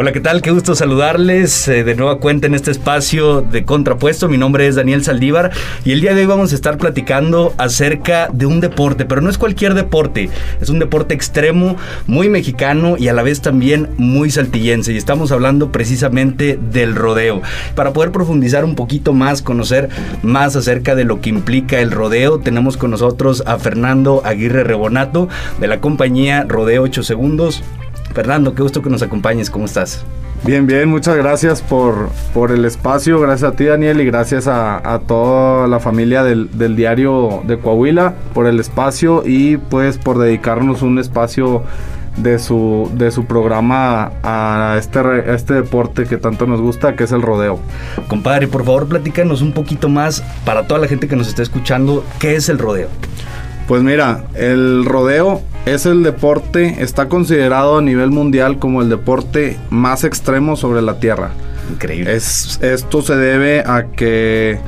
Hola, 0.00 0.12
¿qué 0.12 0.20
tal? 0.20 0.40
Qué 0.40 0.50
gusto 0.50 0.74
saludarles 0.74 1.68
eh, 1.68 1.84
de 1.84 1.94
nueva 1.94 2.20
cuenta 2.20 2.46
en 2.46 2.54
este 2.54 2.70
espacio 2.70 3.42
de 3.42 3.66
Contrapuesto. 3.66 4.30
Mi 4.30 4.38
nombre 4.38 4.66
es 4.66 4.76
Daniel 4.76 5.04
Saldívar 5.04 5.50
y 5.84 5.92
el 5.92 6.00
día 6.00 6.14
de 6.14 6.22
hoy 6.22 6.26
vamos 6.26 6.52
a 6.52 6.54
estar 6.54 6.78
platicando 6.78 7.52
acerca 7.58 8.30
de 8.32 8.46
un 8.46 8.60
deporte, 8.62 9.04
pero 9.04 9.20
no 9.20 9.28
es 9.28 9.36
cualquier 9.36 9.74
deporte, 9.74 10.30
es 10.58 10.70
un 10.70 10.78
deporte 10.78 11.12
extremo, 11.12 11.76
muy 12.06 12.30
mexicano 12.30 12.96
y 12.96 13.08
a 13.08 13.12
la 13.12 13.22
vez 13.22 13.42
también 13.42 13.90
muy 13.98 14.30
saltillense. 14.30 14.94
Y 14.94 14.96
estamos 14.96 15.32
hablando 15.32 15.70
precisamente 15.70 16.58
del 16.58 16.94
rodeo. 16.94 17.42
Para 17.74 17.92
poder 17.92 18.10
profundizar 18.10 18.64
un 18.64 18.76
poquito 18.76 19.12
más, 19.12 19.42
conocer 19.42 19.90
más 20.22 20.56
acerca 20.56 20.94
de 20.94 21.04
lo 21.04 21.20
que 21.20 21.28
implica 21.28 21.78
el 21.78 21.90
rodeo, 21.90 22.40
tenemos 22.40 22.78
con 22.78 22.90
nosotros 22.90 23.42
a 23.44 23.58
Fernando 23.58 24.22
Aguirre 24.24 24.64
Rebonato 24.64 25.28
de 25.60 25.68
la 25.68 25.82
compañía 25.82 26.46
Rodeo 26.48 26.84
8 26.84 27.02
Segundos. 27.02 27.62
Fernando, 28.14 28.54
qué 28.54 28.62
gusto 28.62 28.82
que 28.82 28.90
nos 28.90 29.02
acompañes, 29.02 29.50
¿cómo 29.50 29.66
estás? 29.66 30.04
Bien, 30.42 30.66
bien, 30.66 30.88
muchas 30.88 31.16
gracias 31.16 31.60
por, 31.60 32.08
por 32.32 32.50
el 32.50 32.64
espacio, 32.64 33.20
gracias 33.20 33.52
a 33.52 33.56
ti 33.56 33.64
Daniel 33.64 34.00
y 34.00 34.06
gracias 34.06 34.46
a, 34.46 35.00
toda 35.06 35.68
la 35.68 35.80
familia 35.80 36.24
del, 36.24 36.48
diario 36.76 37.42
de 37.46 37.58
Coahuila 37.58 38.14
por 38.32 38.46
el 38.46 38.58
espacio 38.58 39.22
y 39.26 39.58
pues 39.58 39.98
por 39.98 40.18
dedicarnos 40.18 40.80
un 40.80 40.98
espacio 40.98 41.62
de 42.16 42.38
su, 42.38 42.90
de 42.94 43.10
su 43.10 43.26
programa 43.26 44.12
a 44.22 44.76
este, 44.78 44.98
a 44.98 45.34
este 45.34 45.54
deporte 45.54 46.04
que 46.04 46.16
tanto 46.16 46.46
nos 46.46 46.60
gusta, 46.60 46.96
que 46.96 47.04
es 47.04 47.12
el 47.12 47.20
rodeo. 47.20 47.60
Compadre, 48.08 48.48
por 48.48 48.64
favor 48.64 48.88
platícanos 48.88 49.42
un 49.42 49.52
poquito 49.52 49.90
más 49.90 50.24
para 50.46 50.66
toda 50.66 50.80
la 50.80 50.88
gente 50.88 51.06
que 51.06 51.16
nos 51.16 51.28
está 51.28 51.42
escuchando, 51.42 52.02
¿qué 52.18 52.34
es 52.34 52.48
el 52.48 52.58
rodeo? 52.58 52.88
Pues 53.68 53.82
mira, 53.82 54.24
el 54.34 54.86
rodeo 54.86 55.42
es 55.66 55.86
el 55.86 56.02
deporte, 56.02 56.82
está 56.82 57.08
considerado 57.08 57.78
a 57.78 57.82
nivel 57.82 58.10
mundial 58.10 58.58
como 58.58 58.82
el 58.82 58.88
deporte 58.88 59.56
más 59.70 60.04
extremo 60.04 60.56
sobre 60.56 60.82
la 60.82 60.98
Tierra. 60.98 61.30
Increíble. 61.70 62.14
Es, 62.14 62.58
esto 62.62 63.02
se 63.02 63.16
debe 63.16 63.60
a 63.60 63.86
que 63.94 64.58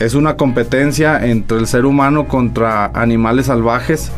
es 0.00 0.14
una 0.14 0.36
competencia 0.36 1.26
entre 1.26 1.58
el 1.58 1.66
ser 1.66 1.84
humano 1.84 2.28
contra 2.28 2.86
animales 2.86 3.46
salvajes. 3.46 4.10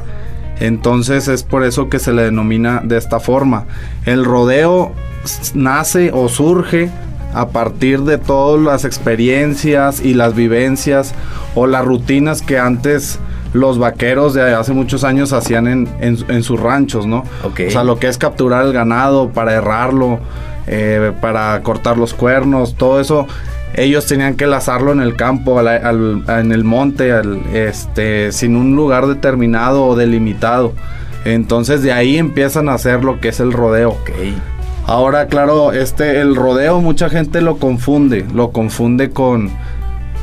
Entonces 0.60 1.26
es 1.28 1.42
por 1.42 1.64
eso 1.64 1.88
que 1.88 1.98
se 1.98 2.12
le 2.12 2.22
denomina 2.22 2.82
de 2.84 2.98
esta 2.98 3.18
forma. 3.18 3.64
El 4.04 4.24
rodeo 4.24 4.92
nace 5.54 6.10
o 6.12 6.28
surge 6.28 6.90
a 7.32 7.48
partir 7.48 8.00
de 8.00 8.18
todas 8.18 8.60
las 8.60 8.84
experiencias 8.84 10.00
y 10.00 10.14
las 10.14 10.34
vivencias 10.34 11.14
o 11.54 11.66
las 11.66 11.84
rutinas 11.84 12.42
que 12.42 12.58
antes 12.58 13.18
los 13.52 13.78
vaqueros 13.78 14.34
de 14.34 14.54
hace 14.54 14.72
muchos 14.72 15.04
años 15.04 15.32
hacían 15.32 15.88
en, 16.00 16.42
sus 16.42 16.60
ranchos, 16.60 17.06
¿no? 17.06 17.24
O 17.44 17.70
sea, 17.70 17.84
lo 17.84 17.98
que 17.98 18.08
es 18.08 18.18
capturar 18.18 18.64
el 18.64 18.72
ganado 18.72 19.30
para 19.30 19.54
errarlo, 19.54 20.20
eh, 20.66 21.12
para 21.20 21.60
cortar 21.62 21.98
los 21.98 22.14
cuernos, 22.14 22.74
todo 22.76 23.00
eso. 23.00 23.26
Ellos 23.74 24.06
tenían 24.06 24.34
que 24.34 24.46
lazarlo 24.46 24.92
en 24.92 25.00
el 25.00 25.14
campo, 25.14 25.60
en 25.60 26.52
el 26.52 26.64
monte, 26.64 27.12
este, 27.54 28.32
sin 28.32 28.56
un 28.56 28.74
lugar 28.74 29.06
determinado 29.06 29.84
o 29.84 29.96
delimitado. 29.96 30.72
Entonces 31.24 31.82
de 31.82 31.92
ahí 31.92 32.18
empiezan 32.18 32.68
a 32.68 32.74
hacer 32.74 33.04
lo 33.04 33.20
que 33.20 33.28
es 33.28 33.40
el 33.40 33.52
rodeo. 33.52 33.96
Ahora, 34.86 35.26
claro, 35.26 35.72
este, 35.72 36.20
el 36.20 36.34
rodeo 36.34 36.80
mucha 36.80 37.08
gente 37.08 37.40
lo 37.40 37.58
confunde, 37.58 38.26
lo 38.34 38.50
confunde 38.50 39.10
con, 39.10 39.50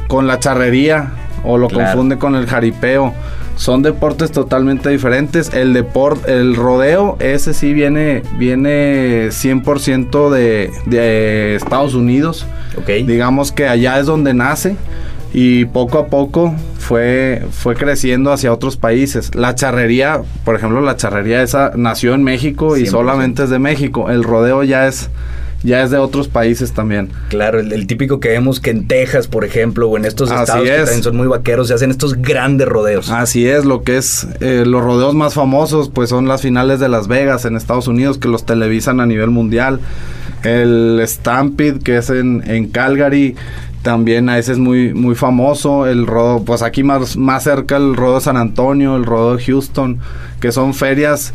con 0.09 0.27
la 0.27 0.39
charrería, 0.39 1.11
o 1.43 1.57
lo 1.57 1.69
confunde 1.69 2.17
con 2.17 2.35
el 2.35 2.47
jaripeo. 2.47 3.13
Son 3.55 3.81
deportes 3.81 4.31
totalmente 4.31 4.89
diferentes. 4.89 5.51
El 5.53 5.73
deporte, 5.73 6.31
el 6.31 6.55
rodeo, 6.55 7.17
ese 7.19 7.53
sí 7.53 7.73
viene, 7.73 8.21
viene 8.37 9.29
100% 9.29 10.29
de, 10.29 10.71
de 10.85 11.55
Estados 11.55 11.95
Unidos. 11.95 12.45
Okay. 12.79 13.03
Digamos 13.03 13.51
que 13.51 13.67
allá 13.67 13.99
es 13.99 14.05
donde 14.05 14.35
nace 14.35 14.75
y 15.33 15.65
poco 15.65 15.97
a 15.97 16.07
poco 16.07 16.53
fue, 16.77 17.45
fue 17.51 17.75
creciendo 17.75 18.31
hacia 18.31 18.53
otros 18.53 18.77
países. 18.77 19.35
La 19.35 19.55
charrería, 19.55 20.21
por 20.45 20.55
ejemplo, 20.55 20.81
la 20.81 20.95
charrería 20.95 21.41
esa 21.41 21.71
nació 21.75 22.13
en 22.13 22.23
México 22.23 22.77
y 22.77 22.85
solamente 22.85 23.43
es 23.43 23.49
de 23.49 23.59
México. 23.59 24.09
El 24.09 24.23
rodeo 24.23 24.63
ya 24.63 24.87
es 24.87 25.09
ya 25.67 25.83
es 25.83 25.91
de 25.91 25.97
otros 25.97 26.29
países 26.29 26.71
también. 26.71 27.09
Claro, 27.27 27.59
el, 27.59 27.87
típico 27.87 28.21
que 28.21 28.29
vemos 28.29 28.61
que 28.61 28.69
en 28.69 28.87
Texas, 28.87 29.27
por 29.27 29.43
ejemplo, 29.43 29.89
o 29.89 29.97
en 29.97 30.05
estos 30.05 30.31
estados 30.31 30.63
que 30.63 30.75
también 30.77 31.03
son 31.03 31.17
muy 31.17 31.27
vaqueros, 31.27 31.67
se 31.67 31.73
hacen 31.73 31.91
estos 31.91 32.13
grandes 32.15 32.67
rodeos. 32.67 33.11
Así 33.11 33.47
es, 33.47 33.65
lo 33.65 33.83
que 33.83 33.97
es 33.97 34.27
eh, 34.39 34.63
los 34.65 34.81
rodeos 34.81 35.13
más 35.13 35.33
famosos, 35.33 35.89
pues 35.89 36.09
son 36.09 36.27
las 36.27 36.41
finales 36.41 36.79
de 36.79 36.87
Las 36.87 37.09
Vegas 37.09 37.43
en 37.43 37.57
Estados 37.57 37.87
Unidos, 37.87 38.17
que 38.17 38.29
los 38.29 38.45
televisan 38.45 39.01
a 39.01 39.05
nivel 39.05 39.29
mundial. 39.29 39.81
El 40.43 41.01
Stampede, 41.05 41.79
que 41.79 41.97
es 41.97 42.09
en, 42.09 42.43
en 42.49 42.69
Calgary, 42.69 43.35
también 43.81 44.29
a 44.29 44.37
ese 44.37 44.53
es 44.53 44.59
muy, 44.59 44.93
muy 44.93 45.15
famoso. 45.15 45.85
El 45.85 46.07
rodo, 46.07 46.45
pues 46.45 46.61
aquí 46.61 46.83
más, 46.83 47.17
más 47.17 47.43
cerca 47.43 47.75
el 47.75 47.95
rodo 47.95 48.15
de 48.15 48.21
San 48.21 48.37
Antonio, 48.37 48.95
el 48.95 49.05
rodo 49.05 49.35
de 49.35 49.43
Houston, 49.43 49.99
que 50.39 50.53
son 50.53 50.73
ferias 50.73 51.33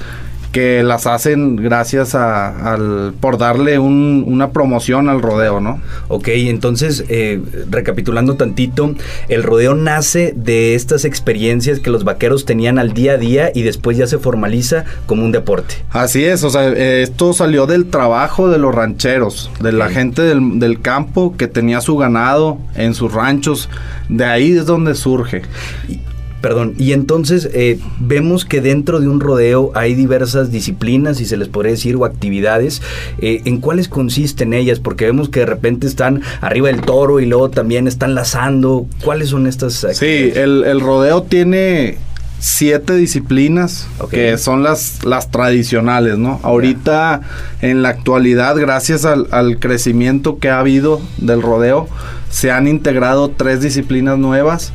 que 0.52 0.82
las 0.82 1.06
hacen 1.06 1.56
gracias 1.56 2.14
a, 2.14 2.72
al, 2.72 3.14
por 3.18 3.38
darle 3.38 3.78
una 3.78 4.50
promoción 4.50 5.08
al 5.08 5.22
rodeo, 5.22 5.60
¿no? 5.60 5.80
Ok, 6.08 6.28
entonces, 6.28 7.04
eh, 7.08 7.40
recapitulando 7.70 8.36
tantito, 8.36 8.94
el 9.28 9.42
rodeo 9.42 9.74
nace 9.74 10.34
de 10.36 10.74
estas 10.74 11.04
experiencias 11.04 11.80
que 11.80 11.90
los 11.90 12.04
vaqueros 12.04 12.44
tenían 12.44 12.78
al 12.78 12.92
día 12.92 13.12
a 13.12 13.16
día 13.16 13.50
y 13.54 13.62
después 13.62 13.96
ya 13.96 14.06
se 14.06 14.18
formaliza 14.18 14.84
como 15.06 15.24
un 15.24 15.32
deporte. 15.32 15.76
Así 15.90 16.24
es, 16.24 16.44
o 16.44 16.50
sea, 16.50 16.68
eh, 16.68 17.02
esto 17.02 17.32
salió 17.32 17.66
del 17.66 17.86
trabajo 17.86 18.48
de 18.48 18.58
los 18.58 18.74
rancheros, 18.74 19.50
de 19.60 19.72
la 19.72 19.88
gente 19.88 20.22
del, 20.22 20.58
del 20.60 20.80
campo 20.80 21.34
que 21.36 21.48
tenía 21.48 21.80
su 21.80 21.96
ganado 21.96 22.58
en 22.74 22.94
sus 22.94 23.12
ranchos, 23.12 23.70
de 24.08 24.24
ahí 24.26 24.52
es 24.52 24.66
donde 24.66 24.94
surge. 24.94 25.42
Perdón, 26.42 26.74
y 26.76 26.92
entonces 26.92 27.48
eh, 27.54 27.78
vemos 28.00 28.44
que 28.44 28.60
dentro 28.60 28.98
de 28.98 29.06
un 29.06 29.20
rodeo 29.20 29.70
hay 29.76 29.94
diversas 29.94 30.50
disciplinas, 30.50 31.18
si 31.18 31.24
se 31.24 31.36
les 31.36 31.46
podría 31.46 31.70
decir, 31.70 31.94
o 31.94 32.04
actividades. 32.04 32.82
Eh, 33.18 33.42
¿En 33.44 33.58
cuáles 33.58 33.86
consisten 33.86 34.52
ellas? 34.52 34.80
Porque 34.80 35.04
vemos 35.04 35.28
que 35.28 35.40
de 35.40 35.46
repente 35.46 35.86
están 35.86 36.20
arriba 36.40 36.66
del 36.66 36.80
toro 36.80 37.20
y 37.20 37.26
luego 37.26 37.48
también 37.48 37.86
están 37.86 38.16
lazando. 38.16 38.86
¿Cuáles 39.04 39.28
son 39.28 39.46
estas 39.46 39.84
actividades? 39.84 40.34
Sí, 40.34 40.40
el, 40.40 40.80
rodeo 40.80 41.22
tiene 41.22 41.98
siete 42.40 42.96
disciplinas 42.96 43.86
que 44.10 44.36
son 44.36 44.64
las, 44.64 45.04
las 45.04 45.30
tradicionales, 45.30 46.18
¿no? 46.18 46.40
Ahorita, 46.42 47.20
en 47.60 47.82
la 47.82 47.90
actualidad, 47.90 48.56
gracias 48.56 49.04
al, 49.04 49.28
al, 49.30 49.60
crecimiento 49.60 50.40
que 50.40 50.50
ha 50.50 50.58
habido 50.58 51.00
del 51.18 51.40
rodeo, 51.40 51.86
se 52.30 52.50
han 52.50 52.66
integrado 52.66 53.30
tres 53.30 53.60
disciplinas 53.60 54.18
nuevas 54.18 54.72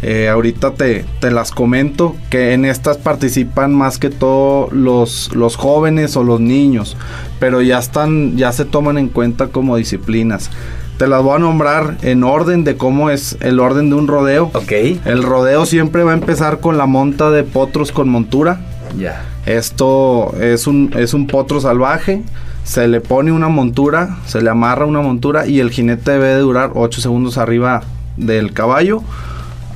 eh, 0.00 0.28
ahorita 0.28 0.74
te, 0.74 1.04
te, 1.20 1.30
las 1.30 1.50
comento 1.50 2.14
que 2.30 2.52
en 2.52 2.64
estas 2.64 2.98
participan 2.98 3.74
más 3.74 3.98
que 3.98 4.10
todo 4.10 4.68
los, 4.70 5.34
los 5.34 5.56
jóvenes 5.56 6.16
o 6.16 6.22
los 6.22 6.40
niños, 6.40 6.96
pero 7.40 7.62
ya 7.62 7.78
están, 7.78 8.36
ya 8.36 8.52
se 8.52 8.64
toman 8.64 8.96
en 8.98 9.08
cuenta 9.08 9.48
como 9.48 9.76
disciplinas. 9.76 10.50
Te 10.98 11.06
las 11.08 11.22
voy 11.22 11.36
a 11.36 11.38
nombrar 11.38 11.96
en 12.02 12.24
orden 12.24 12.64
de 12.64 12.76
cómo 12.76 13.10
es 13.10 13.38
el 13.40 13.60
orden 13.60 13.90
de 13.90 13.96
un 13.96 14.08
rodeo. 14.08 14.50
Ok. 14.54 14.72
El 15.04 15.22
rodeo 15.22 15.64
siempre 15.64 16.02
va 16.02 16.12
a 16.12 16.14
empezar 16.14 16.60
con 16.60 16.76
la 16.76 16.86
monta 16.86 17.30
de 17.30 17.44
potros 17.44 17.92
con 17.92 18.08
montura. 18.08 18.60
Ya. 18.98 19.24
Esto 19.46 20.34
es 20.40 20.66
un, 20.66 20.92
es 20.96 21.14
un 21.14 21.28
potro 21.28 21.60
salvaje. 21.60 22.22
Se 22.64 22.86
le 22.88 23.00
pone 23.00 23.30
una 23.30 23.48
montura, 23.48 24.18
se 24.26 24.42
le 24.42 24.50
amarra 24.50 24.86
una 24.86 25.00
montura 25.00 25.46
y 25.46 25.60
el 25.60 25.70
jinete 25.70 26.12
debe 26.12 26.26
de 26.26 26.38
durar 26.38 26.72
8 26.74 27.00
segundos 27.00 27.38
arriba 27.38 27.82
del 28.16 28.52
caballo 28.52 29.02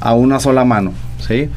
a 0.02 0.14
una 0.14 0.40
sola 0.40 0.64
mano. 0.64 0.92
¿sí? 1.26 1.48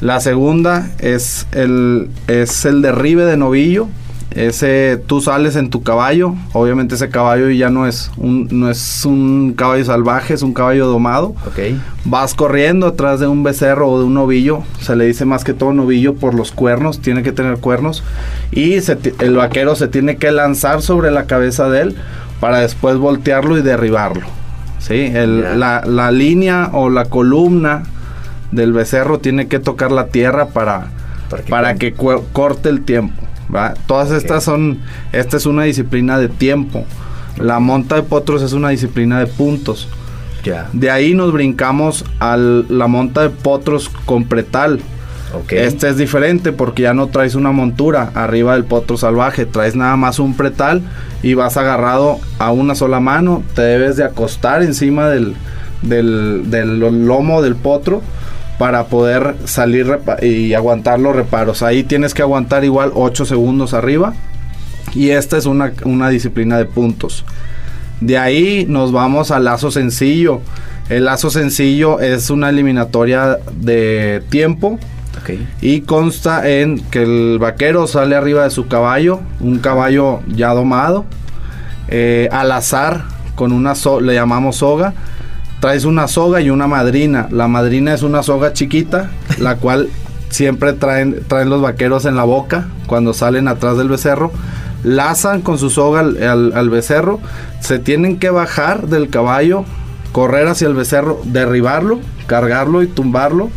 La 0.00 0.20
segunda 0.20 0.90
es 0.98 1.46
el, 1.52 2.08
es 2.26 2.64
el 2.64 2.82
derribe 2.82 3.24
de 3.24 3.36
novillo. 3.36 3.88
Ese, 4.30 5.00
tú 5.06 5.20
sales 5.20 5.54
en 5.54 5.70
tu 5.70 5.84
caballo, 5.84 6.34
obviamente 6.54 6.96
ese 6.96 7.08
caballo 7.08 7.50
ya 7.50 7.70
no 7.70 7.86
es 7.86 8.10
un, 8.16 8.48
no 8.50 8.68
es 8.68 9.04
un 9.04 9.54
caballo 9.56 9.84
salvaje, 9.84 10.34
es 10.34 10.42
un 10.42 10.52
caballo 10.52 10.88
domado. 10.88 11.36
Okay. 11.46 11.80
Vas 12.04 12.34
corriendo 12.34 12.88
atrás 12.88 13.20
de 13.20 13.28
un 13.28 13.44
becerro 13.44 13.88
o 13.88 14.00
de 14.00 14.06
un 14.06 14.14
novillo, 14.14 14.64
se 14.80 14.96
le 14.96 15.06
dice 15.06 15.24
más 15.24 15.44
que 15.44 15.54
todo 15.54 15.72
novillo 15.72 16.16
por 16.16 16.34
los 16.34 16.50
cuernos, 16.50 16.98
tiene 16.98 17.22
que 17.22 17.30
tener 17.30 17.58
cuernos. 17.58 18.02
Y 18.50 18.74
el 19.20 19.36
vaquero 19.36 19.76
se 19.76 19.86
tiene 19.86 20.16
que 20.16 20.32
lanzar 20.32 20.82
sobre 20.82 21.12
la 21.12 21.26
cabeza 21.26 21.68
de 21.68 21.82
él 21.82 21.96
para 22.40 22.58
después 22.58 22.96
voltearlo 22.96 23.56
y 23.56 23.62
derribarlo. 23.62 24.26
¿Sí? 24.86 25.10
la, 25.14 26.10
línea 26.10 26.70
o 26.72 26.90
la 26.90 27.06
columna 27.06 27.84
del 28.52 28.72
becerro 28.72 29.18
tiene 29.18 29.48
que 29.48 29.58
tocar 29.58 29.90
la 29.90 30.08
tierra 30.08 30.48
para, 30.48 30.88
para 31.48 31.74
que, 31.74 31.94
corte 31.94 32.68
el 32.68 32.84
tiempo. 32.84 33.22
Todas 33.86 34.10
estas 34.10 34.44
son, 34.44 34.78
esta 35.12 35.36
es 35.36 35.46
una 35.46 35.64
disciplina 35.64 36.18
de 36.18 36.28
tiempo. 36.28 36.84
La 37.38 37.58
monta 37.60 37.96
de 37.96 38.02
potros 38.02 38.42
es 38.42 38.52
una 38.52 38.70
disciplina 38.70 39.18
de 39.18 39.26
puntos. 39.26 39.88
De 40.72 40.90
ahí 40.90 41.14
nos 41.14 41.32
brincamos 41.32 42.04
a 42.20 42.36
la 42.36 42.86
monta 42.86 43.22
de 43.22 43.30
potros 43.30 43.88
con 44.04 44.24
pretal. 44.24 44.80
Este 45.50 45.88
es 45.88 45.96
diferente 45.96 46.52
porque 46.52 46.82
ya 46.82 46.94
no 46.94 47.08
traes 47.08 47.34
una 47.34 47.52
montura 47.52 48.10
arriba 48.14 48.54
del 48.54 48.64
potro 48.64 48.96
salvaje, 48.96 49.46
traes 49.46 49.74
nada 49.74 49.96
más 49.96 50.18
un 50.18 50.36
pretal 50.36 50.82
y 51.22 51.34
vas 51.34 51.56
agarrado 51.56 52.18
a 52.38 52.52
una 52.52 52.74
sola 52.74 53.00
mano, 53.00 53.42
te 53.54 53.62
debes 53.62 53.96
de 53.96 54.04
acostar 54.04 54.62
encima 54.62 55.08
del, 55.08 55.34
del, 55.82 56.78
lomo 57.06 57.42
del 57.42 57.56
potro 57.56 58.02
para 58.58 58.86
poder 58.86 59.34
salir 59.44 59.98
y 60.22 60.54
aguantar 60.54 61.00
los 61.00 61.16
reparos. 61.16 61.62
Ahí 61.62 61.82
tienes 61.82 62.14
que 62.14 62.22
aguantar 62.22 62.64
igual 62.64 62.92
8 62.94 63.24
segundos 63.24 63.74
arriba 63.74 64.14
y 64.94 65.10
esta 65.10 65.36
es 65.36 65.46
una, 65.46 65.72
una 65.84 66.08
disciplina 66.08 66.58
de 66.58 66.66
puntos. 66.66 67.24
De 68.00 68.18
ahí 68.18 68.66
nos 68.68 68.92
vamos 68.92 69.30
al 69.30 69.44
lazo 69.44 69.70
sencillo. 69.70 70.40
El 70.88 71.06
lazo 71.06 71.30
sencillo 71.30 72.00
es 72.00 72.28
una 72.30 72.50
eliminatoria 72.50 73.38
de 73.54 74.22
tiempo 74.28 74.78
y 75.60 75.82
consta 75.82 76.48
en 76.48 76.78
que 76.90 77.02
el 77.02 77.38
vaquero 77.38 77.86
sale 77.86 78.16
arriba 78.16 78.44
de 78.44 78.50
su 78.50 78.66
caballo, 78.68 79.20
un 79.40 79.58
caballo 79.58 80.20
ya 80.28 80.52
domado, 80.52 81.04
eh, 81.88 82.28
al 82.32 82.52
azar, 82.52 83.04
con 83.34 83.52
una 83.52 83.74
le 84.00 84.14
llamamos 84.14 84.56
soga. 84.56 84.94
Traes 85.60 85.84
una 85.84 86.08
soga 86.08 86.40
y 86.40 86.50
una 86.50 86.66
madrina. 86.66 87.28
La 87.30 87.48
madrina 87.48 87.94
es 87.94 88.02
una 88.02 88.22
soga 88.22 88.52
chiquita, 88.52 89.10
la 89.38 89.56
cual 89.58 89.88
siempre 90.28 90.72
traen, 90.72 91.22
traen 91.26 91.48
los 91.48 91.62
vaqueros 91.62 92.04
en 92.04 92.16
la 92.16 92.24
boca 92.24 92.68
cuando 92.86 93.14
salen 93.14 93.48
atrás 93.48 93.76
del 93.76 93.88
becerro. 93.88 94.30
Lazan 94.82 95.40
con 95.40 95.58
su 95.58 95.70
soga 95.70 96.00
al, 96.00 96.52
al 96.54 96.70
becerro. 96.70 97.20
Se 97.60 97.78
tienen 97.78 98.18
que 98.18 98.28
bajar 98.28 98.88
del 98.88 99.08
caballo, 99.08 99.64
correr 100.12 100.46
hacia 100.48 100.68
el 100.68 100.74
becerro, 100.74 101.20
derribarlo, 101.24 102.00
cargarlo 102.26 102.82
y 102.82 102.86
tumbarlo 102.86 103.50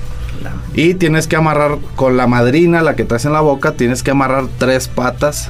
y 0.74 0.94
tienes 0.94 1.28
que 1.28 1.36
amarrar 1.36 1.78
con 1.95 2.18
la 2.18 2.28
madrina, 2.28 2.81
la 2.81 2.95
que 2.95 3.04
traes 3.04 3.25
en 3.25 3.34
la 3.34 3.42
boca, 3.42 3.74
tienes 3.74 4.04
que 4.04 4.12
amarrar 4.12 4.45
tres 4.57 4.88
patas 4.88 5.50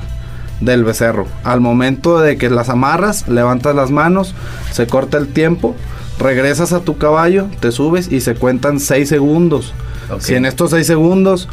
del 0.61 0.83
becerro. 0.83 1.27
Al 1.43 1.61
momento 1.61 2.19
de 2.19 2.37
que 2.37 2.49
las 2.49 2.69
amarras, 2.69 3.27
levantas 3.27 3.75
las 3.75 3.91
manos, 3.91 4.35
se 4.71 4.87
corta 4.87 5.17
el 5.17 5.27
tiempo, 5.27 5.75
regresas 6.19 6.73
a 6.73 6.79
tu 6.79 6.97
caballo, 6.97 7.47
te 7.59 7.71
subes 7.71 8.11
y 8.11 8.21
se 8.21 8.35
cuentan 8.35 8.79
seis 8.79 9.09
segundos. 9.09 9.73
Si 10.19 10.35
en 10.35 10.45
estos 10.45 10.71
seis 10.71 10.87
segundos 10.87 11.49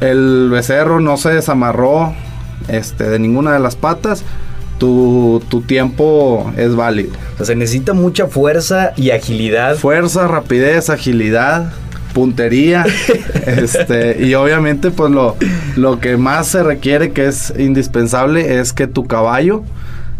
el 0.00 0.50
becerro 0.50 1.00
no 1.00 1.16
se 1.16 1.30
desamarró 1.30 2.14
este, 2.68 3.04
de 3.04 3.18
ninguna 3.18 3.52
de 3.52 3.60
las 3.60 3.76
patas, 3.76 4.22
tu, 4.78 5.42
tu, 5.48 5.62
tiempo 5.62 6.52
es 6.56 6.74
válido. 6.74 7.12
se 7.40 7.54
necesita 7.54 7.94
mucha 7.94 8.26
fuerza 8.26 8.92
y 8.96 9.10
agilidad. 9.10 9.76
Fuerza, 9.76 10.26
rapidez, 10.26 10.90
agilidad 10.90 11.72
puntería. 12.14 12.86
este, 13.46 14.24
y 14.24 14.34
obviamente, 14.34 14.90
pues 14.90 15.10
lo, 15.10 15.36
lo 15.76 16.00
que 16.00 16.16
más 16.16 16.46
se 16.46 16.62
requiere, 16.62 17.12
que 17.12 17.26
es 17.26 17.52
indispensable, 17.58 18.58
es 18.58 18.72
que 18.72 18.86
tu 18.86 19.04
caballo 19.06 19.64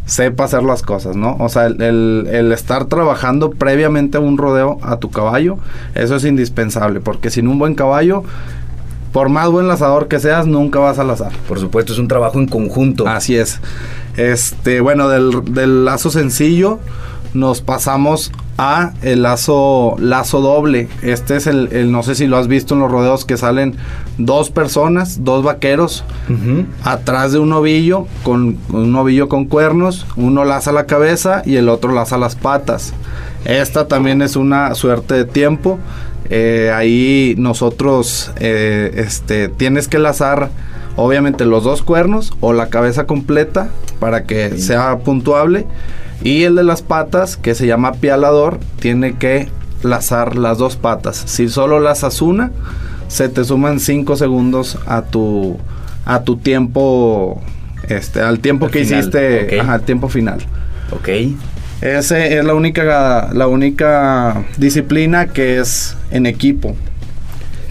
sepa 0.04 0.44
hacer 0.44 0.62
las 0.62 0.82
cosas, 0.82 1.16
¿no? 1.16 1.36
O 1.38 1.48
sea, 1.48 1.66
el, 1.66 2.52
estar 2.52 2.84
trabajando 2.86 3.50
previamente 3.50 4.18
un 4.18 4.36
rodeo 4.36 4.78
a 4.82 4.98
tu 4.98 5.10
caballo, 5.10 5.56
eso 5.94 6.16
es 6.16 6.24
indispensable, 6.24 7.00
porque 7.00 7.30
sin 7.30 7.48
un 7.48 7.58
buen 7.58 7.74
caballo, 7.74 8.22
por 9.12 9.28
más 9.28 9.48
buen 9.48 9.68
lazador 9.68 10.08
que 10.08 10.18
seas, 10.18 10.46
nunca 10.46 10.78
vas 10.80 10.98
a 10.98 11.04
lazar. 11.04 11.32
Por 11.48 11.58
supuesto, 11.58 11.92
es 11.92 11.98
un 11.98 12.08
trabajo 12.08 12.38
en 12.38 12.48
conjunto. 12.48 13.06
Así 13.06 13.36
es. 13.36 13.60
Este, 14.16 14.80
bueno, 14.80 15.08
del, 15.08 15.54
del 15.54 15.84
lazo 15.84 16.10
sencillo 16.10 16.80
nos 17.32 17.60
pasamos 17.60 18.30
a 18.58 18.92
el 19.02 19.22
lazo 19.22 19.96
lazo 19.98 20.40
doble. 20.40 20.88
Este 21.02 21.36
es 21.36 21.46
el, 21.46 21.90
no 21.90 22.02
sé 22.02 22.14
si 22.14 22.26
lo 22.26 22.36
has 22.36 22.48
visto 22.48 22.74
en 22.74 22.80
los 22.80 22.90
rodeos 22.90 23.24
que 23.24 23.36
salen 23.36 23.76
dos 24.18 24.50
personas, 24.50 25.24
dos 25.24 25.42
vaqueros 25.42 26.04
atrás 26.82 27.32
de 27.32 27.38
un 27.38 27.52
ovillo 27.52 28.06
con, 28.22 28.58
un 28.70 28.94
ovillo 28.96 29.28
con 29.28 29.46
cuernos, 29.46 30.06
uno 30.16 30.44
laza 30.44 30.72
la 30.72 30.86
cabeza 30.86 31.42
y 31.44 31.56
el 31.56 31.68
otro 31.68 31.92
laza 31.92 32.18
las 32.18 32.36
patas. 32.36 32.94
Esta 33.44 33.88
también 33.88 34.22
es 34.22 34.36
una 34.36 34.74
suerte 34.74 35.14
de 35.14 35.24
tiempo. 35.24 35.78
Eh, 36.30 36.72
ahí 36.74 37.34
nosotros 37.36 38.32
eh, 38.40 38.92
este, 38.96 39.48
tienes 39.48 39.88
que 39.88 39.98
lazar 39.98 40.50
obviamente 40.96 41.44
los 41.44 41.64
dos 41.64 41.82
cuernos 41.82 42.32
o 42.40 42.52
la 42.52 42.68
cabeza 42.68 43.06
completa 43.06 43.68
para 43.98 44.24
que 44.24 44.58
sea 44.58 44.98
puntuable 44.98 45.66
y 46.22 46.44
el 46.44 46.56
de 46.56 46.64
las 46.64 46.82
patas, 46.82 47.36
que 47.36 47.54
se 47.54 47.66
llama 47.66 47.92
pialador, 47.92 48.58
tiene 48.80 49.16
que 49.16 49.48
lazar 49.82 50.36
las 50.36 50.58
dos 50.58 50.76
patas. 50.76 51.22
Si 51.26 51.48
solo 51.48 51.80
lazas 51.80 52.22
una, 52.22 52.50
se 53.08 53.28
te 53.28 53.44
suman 53.44 53.80
5 53.80 54.16
segundos 54.16 54.78
a 54.86 55.02
tu 55.02 55.58
a 56.06 56.22
tu 56.22 56.36
tiempo 56.36 57.40
este 57.88 58.20
al 58.20 58.40
tiempo 58.40 58.68
que 58.68 58.80
hiciste 58.80 59.60
al 59.60 59.82
tiempo 59.82 60.08
final. 60.08 60.40
Ok. 60.90 61.08
Esa 61.80 62.24
es 62.24 62.44
la 62.44 62.54
única 62.54 63.30
la 63.32 63.46
única 63.46 64.44
disciplina 64.56 65.26
que 65.26 65.60
es 65.60 65.96
en 66.10 66.26
equipo. 66.26 66.76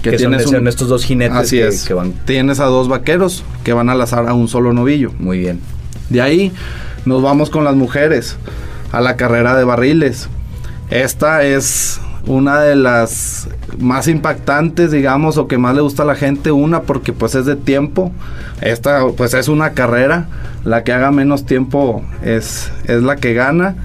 Que, 0.01 0.17
tienes 0.17 0.43
son, 0.43 0.67
estos 0.67 0.89
dos 0.89 1.05
jinetes 1.05 1.37
así 1.37 1.59
es. 1.59 1.85
que 1.85 1.93
van. 1.93 2.11
Tienes 2.25 2.59
a 2.59 2.65
dos 2.65 2.89
vaqueros 2.89 3.43
que 3.63 3.71
van 3.71 3.89
a 3.89 3.95
lazar 3.95 4.27
a 4.27 4.33
un 4.33 4.49
solo 4.49 4.73
novillo. 4.73 5.13
Muy 5.17 5.39
bien. 5.39 5.61
De 6.09 6.21
ahí 6.21 6.51
nos 7.05 7.21
vamos 7.21 7.49
con 7.49 7.63
las 7.63 7.75
mujeres 7.75 8.37
a 8.91 9.01
la 9.01 9.15
carrera 9.15 9.55
de 9.55 9.63
barriles. 9.63 10.29
Esta 10.89 11.43
es 11.43 11.99
una 12.25 12.61
de 12.61 12.75
las 12.75 13.49
más 13.79 14.07
impactantes, 14.07 14.91
digamos, 14.91 15.37
o 15.37 15.47
que 15.47 15.57
más 15.57 15.75
le 15.75 15.81
gusta 15.81 16.03
a 16.03 16.05
la 16.05 16.15
gente. 16.15 16.51
Una 16.51 16.83
porque 16.83 17.13
pues 17.13 17.35
es 17.35 17.45
de 17.45 17.55
tiempo. 17.55 18.11
Esta 18.61 19.05
pues 19.17 19.33
es 19.33 19.47
una 19.47 19.71
carrera. 19.71 20.27
La 20.63 20.83
que 20.83 20.93
haga 20.93 21.11
menos 21.11 21.45
tiempo 21.45 22.03
es, 22.23 22.71
es 22.85 23.01
la 23.03 23.17
que 23.17 23.33
gana. 23.33 23.75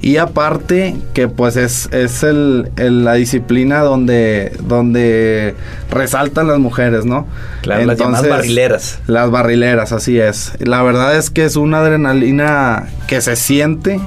Y 0.00 0.18
aparte 0.18 0.96
que 1.14 1.28
pues 1.28 1.56
es, 1.56 1.88
es 1.92 2.22
el, 2.22 2.70
la 2.76 3.14
disciplina 3.14 3.80
donde, 3.80 4.52
donde 4.62 5.54
resaltan 5.90 6.48
las 6.48 6.58
mujeres, 6.58 7.04
¿no? 7.04 7.26
Claro, 7.62 7.84
las 7.84 8.28
barrileras. 8.28 8.98
Las 9.06 9.30
barrileras, 9.30 9.92
así 9.92 10.18
es. 10.18 10.52
La 10.60 10.82
verdad 10.82 11.16
es 11.16 11.30
que 11.30 11.44
es 11.44 11.56
una 11.56 11.78
adrenalina 11.78 12.86
que 13.06 13.20
se 13.20 13.36
siente 13.36 14.00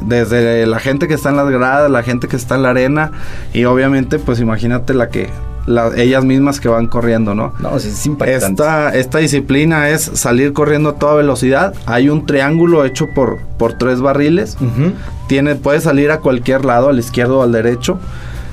desde 0.00 0.66
la 0.66 0.80
gente 0.80 1.08
que 1.08 1.14
está 1.14 1.30
en 1.30 1.36
las 1.36 1.50
gradas, 1.50 1.90
la 1.90 2.02
gente 2.02 2.28
que 2.28 2.36
está 2.36 2.56
en 2.56 2.62
la 2.62 2.70
arena 2.70 3.12
y 3.52 3.64
obviamente 3.64 4.18
pues 4.18 4.40
imagínate 4.40 4.94
la 4.94 5.08
que 5.08 5.28
ellas 5.96 6.24
mismas 6.24 6.60
que 6.60 6.68
van 6.68 6.86
corriendo, 6.86 7.34
¿no? 7.34 7.52
No, 7.58 7.78
sí, 7.78 7.88
es 7.88 8.06
impactante. 8.06 8.62
Esta, 8.62 8.94
esta 8.94 9.18
disciplina 9.18 9.88
es 9.88 10.02
salir 10.14 10.52
corriendo 10.52 10.90
a 10.90 10.94
toda 10.94 11.14
velocidad. 11.14 11.74
Hay 11.86 12.08
un 12.08 12.26
triángulo 12.26 12.84
hecho 12.84 13.08
por, 13.14 13.38
por 13.58 13.74
tres 13.74 14.00
barriles. 14.00 14.56
Tiene, 15.26 15.54
puede 15.54 15.80
salir 15.80 16.10
a 16.10 16.20
cualquier 16.20 16.64
lado, 16.64 16.88
al 16.88 16.98
izquierdo 16.98 17.38
o 17.38 17.42
al 17.42 17.52
derecho. 17.52 17.98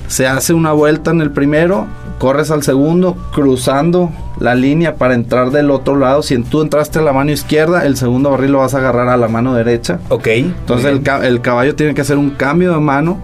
Se 0.08 0.26
hace 0.26 0.52
una 0.52 0.72
vuelta 0.72 1.10
en 1.10 1.20
el 1.20 1.30
primero, 1.30 1.86
corres 2.18 2.50
al 2.50 2.62
segundo, 2.62 3.16
cruzando 3.32 4.10
la 4.40 4.54
línea 4.54 4.96
para 4.96 5.14
entrar 5.14 5.50
del 5.50 5.70
otro 5.70 5.96
lado. 5.96 6.22
Si 6.22 6.36
tú 6.42 6.60
entraste 6.60 6.98
a 6.98 7.02
la 7.02 7.12
mano 7.12 7.30
izquierda, 7.30 7.86
el 7.86 7.96
segundo 7.96 8.30
barril 8.30 8.52
lo 8.52 8.58
vas 8.58 8.74
a 8.74 8.78
agarrar 8.78 9.08
a 9.08 9.16
la 9.16 9.28
mano 9.28 9.54
derecha. 9.54 10.00
Ok. 10.08 10.26
Entonces 10.28 10.86
el, 10.86 11.24
el 11.24 11.40
caballo 11.40 11.74
tiene 11.74 11.94
que 11.94 12.00
hacer 12.00 12.18
un 12.18 12.30
cambio 12.30 12.72
de 12.72 12.80
mano 12.80 13.18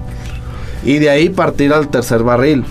y 0.84 0.98
de 0.98 1.10
ahí 1.10 1.28
partir 1.28 1.72
al 1.72 1.88
tercer 1.88 2.22
barril 2.22 2.64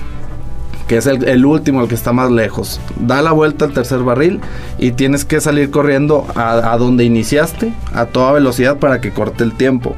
que 0.88 0.98
es 0.98 1.06
el, 1.06 1.46
último, 1.46 1.82
el 1.82 1.88
que 1.88 1.96
está 1.96 2.14
más 2.14 2.32
lejos. 2.32 2.80
Da 3.00 3.22
la 3.22 3.32
vuelta 3.32 3.66
al 3.66 3.74
tercer 3.74 4.00
barril 4.00 4.40
y 4.78 4.92
tienes 4.92 5.26
que 5.26 5.42
salir 5.42 5.70
corriendo 5.70 6.26
a, 6.36 6.76
donde 6.78 7.04
iniciaste 7.04 7.74
a 7.94 8.06
toda 8.06 8.32
velocidad 8.32 8.78
para 8.78 9.02
que 9.02 9.12
corte 9.12 9.44
el 9.44 9.54
tiempo. 9.54 9.96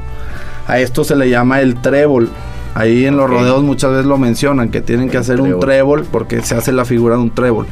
A 0.66 0.80
esto 0.80 1.04
se 1.04 1.16
le 1.16 1.30
llama 1.30 1.60
el 1.60 1.80
trébol. 1.80 2.28
Ahí 2.74 3.06
en 3.06 3.16
los 3.16 3.28
rodeos 3.28 3.62
muchas 3.62 3.90
veces 3.90 4.06
lo 4.06 4.18
mencionan, 4.18 4.70
que 4.70 4.80
tienen 4.80 5.08
que 5.08 5.18
hacer 5.18 5.40
un 5.40 5.58
trébol 5.60 6.04
porque 6.10 6.42
se 6.42 6.54
hace 6.54 6.72
la 6.72 6.84
figura 6.84 7.16
de 7.16 7.22
un 7.22 7.30
trébol. 7.30 7.66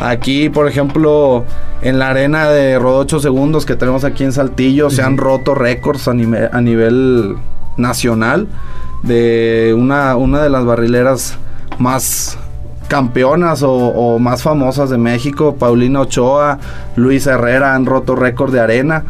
Aquí, 0.00 0.48
por 0.48 0.68
ejemplo, 0.68 1.44
en 1.82 1.98
la 1.98 2.10
arena 2.10 2.48
de 2.48 2.78
rodeo 2.78 3.00
8 3.00 3.20
segundos 3.20 3.66
que 3.66 3.74
tenemos 3.74 4.04
aquí 4.04 4.22
en 4.22 4.32
Saltillo, 4.32 4.90
se 4.90 5.02
han 5.02 5.16
roto 5.16 5.56
récords 5.56 6.06
a, 6.06 6.12
a 6.12 6.60
nivel 6.60 7.36
nacional 7.76 8.46
de 9.02 9.74
una, 9.76 10.16
una 10.16 10.42
de 10.42 10.50
las 10.50 10.64
barrileras 10.64 11.36
más 11.78 12.38
campeonas 12.88 13.62
o, 13.62 14.18
más 14.18 14.42
famosas 14.42 14.90
de 14.90 14.98
México, 14.98 15.56
Paulina 15.56 16.00
Ochoa, 16.00 16.58
Luis 16.96 17.26
Herrera 17.26 17.74
han 17.74 17.86
roto 17.86 18.16
récord 18.16 18.52
de 18.52 18.60
arena 18.60 19.04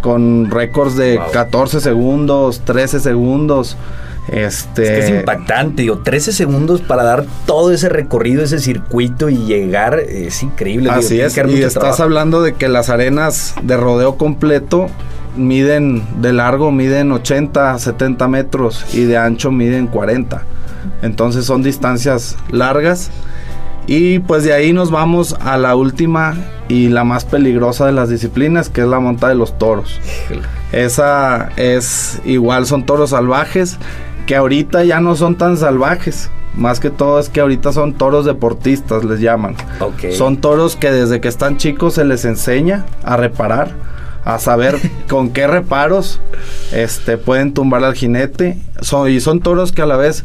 con 0.00 0.50
récords 0.50 0.96
de 0.96 1.20
14 1.32 1.80
segundos, 1.80 2.60
13 2.64 3.00
segundos. 3.00 3.76
Este... 4.28 5.00
Es, 5.00 5.10
impactante, 5.10 5.82
digo, 5.82 5.98
13 5.98 6.32
segundos 6.32 6.80
para 6.80 7.02
dar 7.02 7.24
todo 7.46 7.72
ese 7.72 7.88
recorrido, 7.88 8.44
ese 8.44 8.60
circuito 8.60 9.28
y 9.28 9.38
llegar, 9.38 9.98
es 9.98 10.42
increíble. 10.42 10.90
Así 10.90 11.20
es, 11.20 11.36
y 11.36 11.62
estás 11.62 11.98
hablando 12.00 12.42
de 12.42 12.54
que 12.54 12.68
las 12.68 12.88
arenas 12.88 13.54
de 13.62 13.76
rodeo 13.76 14.16
completo 14.16 14.88
miden 15.36 16.02
de 16.20 16.32
largo, 16.32 16.70
miden 16.70 17.10
80, 17.10 17.78
70 17.78 18.28
metros 18.28 18.84
y 18.94 19.04
de 19.04 19.16
ancho 19.16 19.50
miden 19.50 19.86
40. 19.86 20.42
Entonces 21.02 21.44
son 21.44 21.62
distancias 21.62 22.36
largas 22.50 23.10
Y 23.86 24.20
pues 24.20 24.44
de 24.44 24.52
ahí 24.52 24.72
nos 24.72 24.90
vamos 24.90 25.36
a 25.40 25.56
la 25.56 25.74
última 25.74 26.34
y 26.68 26.88
la 26.88 27.04
más 27.04 27.24
peligrosa 27.24 27.86
de 27.86 27.92
las 27.92 28.08
disciplinas, 28.08 28.68
que 28.68 28.82
es 28.82 28.86
la 28.86 29.00
monta 29.00 29.28
de 29.28 29.34
los 29.34 29.58
toros. 29.58 30.00
Esa 30.72 31.50
es 31.56 32.20
igual, 32.24 32.66
son 32.66 32.86
toros 32.86 33.10
salvajes, 33.10 33.78
que 34.26 34.36
ahorita 34.36 34.84
ya 34.84 35.00
no 35.00 35.16
son 35.16 35.36
tan 35.36 35.56
salvajes. 35.56 36.30
Más 36.54 36.80
que 36.80 36.90
todo 36.90 37.18
es 37.18 37.28
que 37.28 37.40
ahorita 37.40 37.72
son 37.72 37.94
toros 37.94 38.24
deportistas, 38.26 39.04
les 39.04 39.20
llaman. 39.20 39.56
Son 40.12 40.36
toros 40.36 40.76
que 40.76 40.90
desde 40.90 41.20
que 41.20 41.28
están 41.28 41.56
chicos 41.56 41.94
se 41.94 42.04
les 42.04 42.24
enseña 42.24 42.84
a 43.04 43.16
reparar, 43.16 43.72
a 44.24 44.38
saber 44.38 44.78
con 45.08 45.30
qué 45.30 45.46
reparos 45.46 46.20
este, 46.72 47.16
pueden 47.16 47.54
tumbar 47.54 47.84
al 47.84 47.94
jinete. 47.94 48.58
Son, 48.80 49.10
y 49.10 49.20
son 49.20 49.40
toros 49.40 49.72
que 49.72 49.82
a 49.82 49.86
la 49.86 49.96
vez 49.96 50.24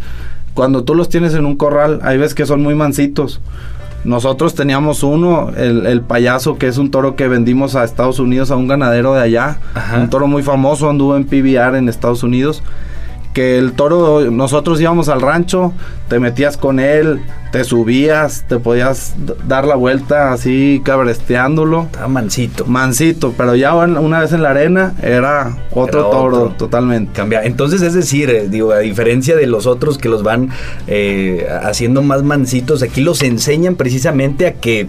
cuando 0.58 0.84
tú 0.84 0.96
los 0.96 1.08
tienes 1.08 1.36
en 1.36 1.46
un 1.46 1.56
corral, 1.56 2.00
hay 2.02 2.18
veces 2.18 2.34
que 2.34 2.48
son 2.48 2.64
muy 2.64 2.74
mansitos. 2.74 3.42
Nosotros 4.04 4.56
teníamos 4.56 5.04
uno, 5.04 5.52
el, 5.56 6.02
payaso, 6.02 6.58
que 6.58 6.66
es 6.66 6.80
un 6.80 6.90
toro 6.90 7.16
que 7.16 7.28
vendimos 7.28 7.76
a 7.76 7.84
Estados 7.84 8.18
Unidos 8.18 8.50
a 8.50 8.56
un 8.56 8.68
ganadero 8.68 9.14
de 9.14 9.22
allá. 9.22 9.60
Un 9.96 10.10
toro 10.10 10.26
muy 10.26 10.42
famoso, 10.42 10.90
anduvo 10.90 11.16
en 11.16 11.26
PBR 11.26 11.78
en 11.78 11.90
Estados 11.90 12.24
Unidos 12.24 12.64
que 13.38 13.60
el 13.60 13.74
toro, 13.74 14.32
nosotros 14.32 14.82
íbamos 14.82 15.10
al 15.10 15.22
rancho, 15.22 15.72
te 16.08 16.20
metías 16.20 16.58
con 16.58 16.80
él, 16.80 17.22
te 17.52 17.64
subías, 17.66 18.46
te 18.48 18.58
podías 18.58 19.14
dar 19.48 19.68
la 19.68 19.76
vuelta 19.76 20.34
así 20.34 20.82
cabresteándolo. 20.84 21.84
Estaba 21.84 22.08
mansito. 22.08 22.66
Mansito, 22.66 23.36
pero 23.38 23.56
ya 23.56 23.76
una 23.76 24.22
vez 24.22 24.34
en 24.34 24.42
la 24.42 24.50
arena 24.50 24.96
era 25.04 25.56
otro 25.72 26.10
toro 26.10 26.56
totalmente. 26.58 27.12
Cambia. 27.14 27.44
Entonces, 27.44 27.84
es 27.84 27.94
decir, 27.94 28.32
eh, 28.32 28.48
digo, 28.50 28.72
a 28.72 28.80
diferencia 28.80 29.36
de 29.36 29.46
los 29.46 29.68
otros 29.68 30.00
que 30.00 30.10
los 30.10 30.24
van 30.24 30.50
eh, 30.88 31.48
haciendo 31.62 32.02
más 32.02 32.24
mansitos, 32.24 32.82
aquí 32.82 33.02
los 33.02 33.22
enseñan 33.22 33.76
precisamente 33.76 34.48
a 34.48 34.54
que 34.54 34.88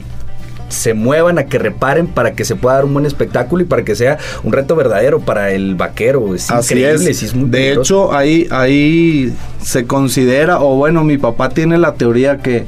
se 0.69 0.95
muevan, 0.95 1.39
a 1.39 1.47
que 1.47 1.59
reparen 1.59 2.07
para 2.07 2.33
que 2.33 2.45
se 2.45 2.57
pueda 2.57 2.77
dar 2.77 2.85
un 2.85 2.95
buen 2.95 3.07
espectáculo 3.07 3.63
y 3.63 3.67
para 3.67 3.85
que 3.85 3.95
sea 3.95 4.19
un 4.43 4.53
reto 4.53 4.77
verdadero 4.77 5.21
para 5.21 5.51
el 5.51 5.75
vaquero. 5.75 6.35
Es 6.35 6.51
increíble, 6.51 7.11
es. 7.11 7.33
de 7.35 7.73
hecho, 7.73 8.15
ahí, 8.15 8.47
ahí 8.51 9.33
se 9.63 9.87
considera, 9.87 10.61
o 10.61 10.77
bueno, 10.77 11.05
mi 11.05 11.19
papá 11.19 11.49
tiene 11.51 11.79
la 11.79 11.95
teoría 11.95 12.39
que, 12.39 12.67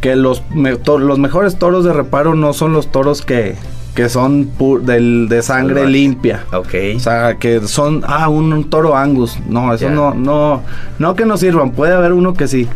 que 0.00 0.16
los, 0.16 0.42
los 0.54 1.18
mejores 1.18 1.56
toros 1.56 1.84
de 1.84 1.92
reparo 1.92 2.34
no 2.34 2.52
son 2.52 2.72
los 2.72 2.90
toros 2.90 3.22
que, 3.22 3.54
que 3.94 4.08
son 4.08 4.50
del, 4.82 5.28
de 5.28 5.42
sangre 5.42 5.86
limpia. 5.86 6.44
Ok. 6.52 6.74
O 6.96 7.00
sea, 7.00 7.36
que 7.38 7.60
son, 7.66 8.02
ah, 8.06 8.28
un, 8.28 8.70
toro 8.70 8.96
angus. 8.96 9.38
No, 9.48 9.74
eso 9.74 9.90
no, 9.90 10.14
no, 10.14 10.62
no 10.98 11.14
que 11.14 11.26
no 11.26 11.36
sirvan. 11.36 11.72
Puede 11.72 11.94
haber 11.94 12.12
uno 12.12 12.34
que 12.34 12.48
sí 12.48 12.68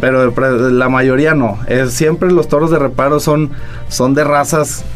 pero 0.00 0.32
la 0.70 0.88
mayoría 0.88 1.34
no. 1.34 1.58
Es, 1.66 1.92
siempre 1.92 2.30
los 2.30 2.48
toros 2.48 2.70
de 2.70 2.78
reparo 2.78 3.20
son, 3.20 3.50
son 3.88 4.14
de 4.14 4.24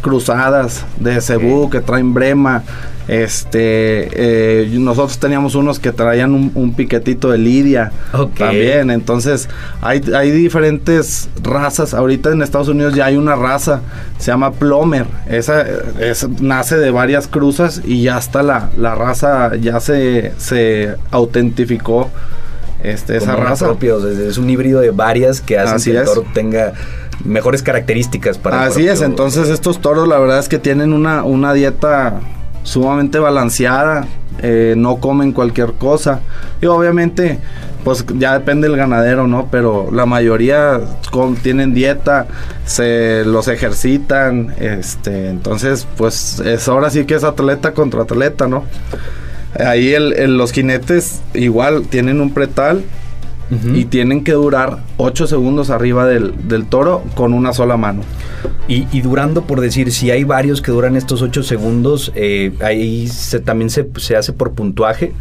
cruzadas, 0.00 0.84
de 0.98 1.20
cebú, 1.20 1.70
que 1.70 1.80
traen 1.80 2.12
brema. 2.12 2.62
Este, 3.08 4.08
eh, 4.12 4.68
nosotros 4.78 5.18
teníamos 5.18 5.56
unos 5.56 5.80
que 5.80 5.90
traían 5.90 6.52
un, 6.54 6.74
piquetito 6.74 7.30
de 7.30 7.38
lidia 7.38 7.92
también. 8.36 8.90
Entonces, 8.90 9.48
hay, 9.80 10.00
hay 10.14 10.30
diferentes 10.30 11.28
razas. 11.42 11.94
Ahorita 11.94 12.30
en 12.30 12.42
Estados 12.42 12.68
Unidos 12.68 12.94
ya 12.94 13.06
hay 13.06 13.16
una 13.16 13.34
raza, 13.34 13.80
se 14.18 14.30
llama 14.30 14.52
Plomer. 14.52 15.06
Esa 15.28 15.64
nace 16.40 16.76
de 16.76 16.90
varias 16.90 17.26
cruzas 17.26 17.80
y 17.84 18.02
ya 18.02 18.18
está 18.18 18.42
la, 18.42 18.70
la 18.76 18.94
raza, 18.94 19.56
ya 19.56 19.80
se, 19.80 20.32
se 20.36 20.94
autentificó 21.10 22.10
este, 22.82 23.16
esa 23.16 23.36
raza. 23.36 23.74
es 24.28 24.38
un 24.38 24.50
híbrido 24.50 24.80
de 24.80 24.90
varias 24.90 25.40
que 25.40 25.58
hacen 25.58 25.92
que 25.92 25.98
el 25.98 26.04
toro 26.04 26.24
tenga 26.34 26.72
mejores 27.24 27.62
características 27.62 28.38
para 28.38 28.64
Así 28.64 28.86
es, 28.88 29.02
entonces 29.02 29.48
estos 29.48 29.80
toros 29.80 30.08
la 30.08 30.18
verdad 30.18 30.38
es 30.38 30.48
que 30.48 30.58
tienen 30.58 30.92
una, 30.92 31.22
una 31.24 31.52
dieta 31.52 32.20
sumamente 32.62 33.18
balanceada, 33.18 34.06
eh, 34.42 34.74
no 34.76 34.96
comen 34.96 35.32
cualquier 35.32 35.72
cosa. 35.74 36.20
Y 36.60 36.66
obviamente, 36.66 37.38
pues 37.84 38.04
ya 38.16 38.38
depende 38.38 38.68
del 38.68 38.76
ganadero, 38.76 39.26
¿no? 39.26 39.48
Pero 39.50 39.90
la 39.92 40.06
mayoría 40.06 40.80
tienen 41.42 41.74
dieta, 41.74 42.26
se 42.64 43.24
los 43.24 43.48
ejercitan, 43.48 44.54
este, 44.58 45.28
entonces, 45.28 45.86
pues 45.96 46.40
es 46.40 46.68
ahora 46.68 46.90
sí 46.90 47.04
que 47.04 47.14
es 47.14 47.24
atleta 47.24 47.72
contra 47.72 48.02
atleta, 48.02 48.46
¿no? 48.46 48.64
Ahí 49.58 49.92
el, 49.92 50.36
los 50.36 50.52
jinetes 50.52 51.22
igual 51.34 51.86
tienen 51.88 52.20
un 52.20 52.32
pretal 52.32 52.84
y 53.74 53.86
tienen 53.86 54.22
que 54.22 54.30
durar 54.32 54.78
8 54.96 55.26
segundos 55.26 55.70
arriba 55.70 56.06
del, 56.06 56.66
toro 56.68 57.02
con 57.16 57.32
una 57.32 57.52
sola 57.52 57.76
mano. 57.76 58.02
Y, 58.68 59.00
durando, 59.00 59.42
por 59.42 59.60
decir, 59.60 59.90
si 59.90 60.12
hay 60.12 60.22
varios 60.22 60.62
que 60.62 60.70
duran 60.70 60.94
estos 60.94 61.20
8 61.20 61.42
segundos, 61.42 62.12
eh, 62.14 62.52
ahí 62.60 63.08
se, 63.08 63.40
también 63.40 63.68
se, 63.70 64.16
hace 64.16 64.32
por 64.32 64.52
puntuaje. 64.52 65.12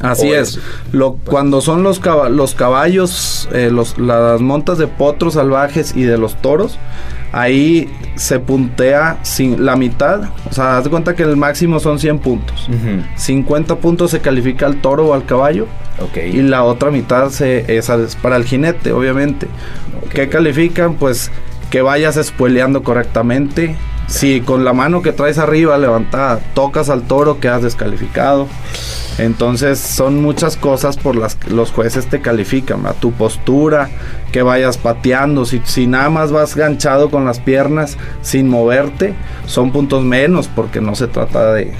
Así 0.00 0.30
es. 0.30 0.58
Lo, 0.92 1.14
cuando 1.14 1.60
son 1.60 1.82
los, 1.82 2.00
los 2.30 2.54
caballos, 2.54 3.48
eh, 3.52 3.70
los, 3.72 3.98
las 3.98 4.40
montas 4.40 4.78
de 4.78 4.86
potros 4.86 5.34
salvajes 5.34 5.94
y 5.96 6.02
de 6.02 6.18
los 6.18 6.36
toros, 6.42 6.78
ahí 7.32 7.90
se 8.16 8.38
puntea 8.40 9.18
sin, 9.22 9.64
la 9.64 9.76
mitad. 9.76 10.30
O 10.50 10.52
sea, 10.52 10.78
haz 10.78 10.84
de 10.84 10.90
cuenta 10.90 11.14
que 11.14 11.22
el 11.22 11.36
máximo 11.36 11.80
son 11.80 11.98
100 11.98 12.18
puntos. 12.18 12.68
50 13.16 13.76
puntos 13.76 14.10
se 14.10 14.20
califica 14.20 14.66
al 14.66 14.80
toro 14.80 15.08
o 15.08 15.14
al 15.14 15.24
caballo. 15.24 15.66
Y 16.16 16.42
la 16.42 16.64
otra 16.64 16.90
mitad 16.90 17.30
se, 17.30 17.76
es 17.76 18.16
para 18.16 18.36
el 18.36 18.44
jinete, 18.44 18.92
obviamente. 18.92 19.48
¿Qué 20.12 20.28
califican? 20.28 20.94
Pues 20.94 21.30
que 21.70 21.82
vayas 21.82 22.16
espueleando 22.16 22.82
correctamente. 22.82 23.76
Si 24.08 24.40
con 24.40 24.64
la 24.64 24.72
mano 24.72 25.02
que 25.02 25.12
traes 25.12 25.38
arriba 25.38 25.76
levantada 25.78 26.40
tocas 26.54 26.90
al 26.90 27.02
toro, 27.02 27.40
quedas 27.40 27.62
descalificado. 27.62 28.46
Entonces 29.18 29.78
son 29.78 30.20
muchas 30.20 30.56
cosas 30.56 30.96
por 30.96 31.16
las 31.16 31.36
que 31.36 31.50
los 31.50 31.70
jueces 31.70 32.06
te 32.06 32.20
califican, 32.20 32.86
a 32.86 32.92
tu 32.92 33.12
postura, 33.12 33.88
que 34.30 34.42
vayas 34.42 34.76
pateando, 34.76 35.46
si, 35.46 35.62
si 35.64 35.86
nada 35.86 36.10
más 36.10 36.32
vas 36.32 36.54
ganchado 36.54 37.10
con 37.10 37.24
las 37.24 37.40
piernas 37.40 37.96
sin 38.20 38.48
moverte, 38.48 39.14
son 39.46 39.72
puntos 39.72 40.04
menos 40.04 40.48
porque 40.48 40.80
no 40.82 40.94
se 40.94 41.06
trata 41.06 41.54
de, 41.54 41.72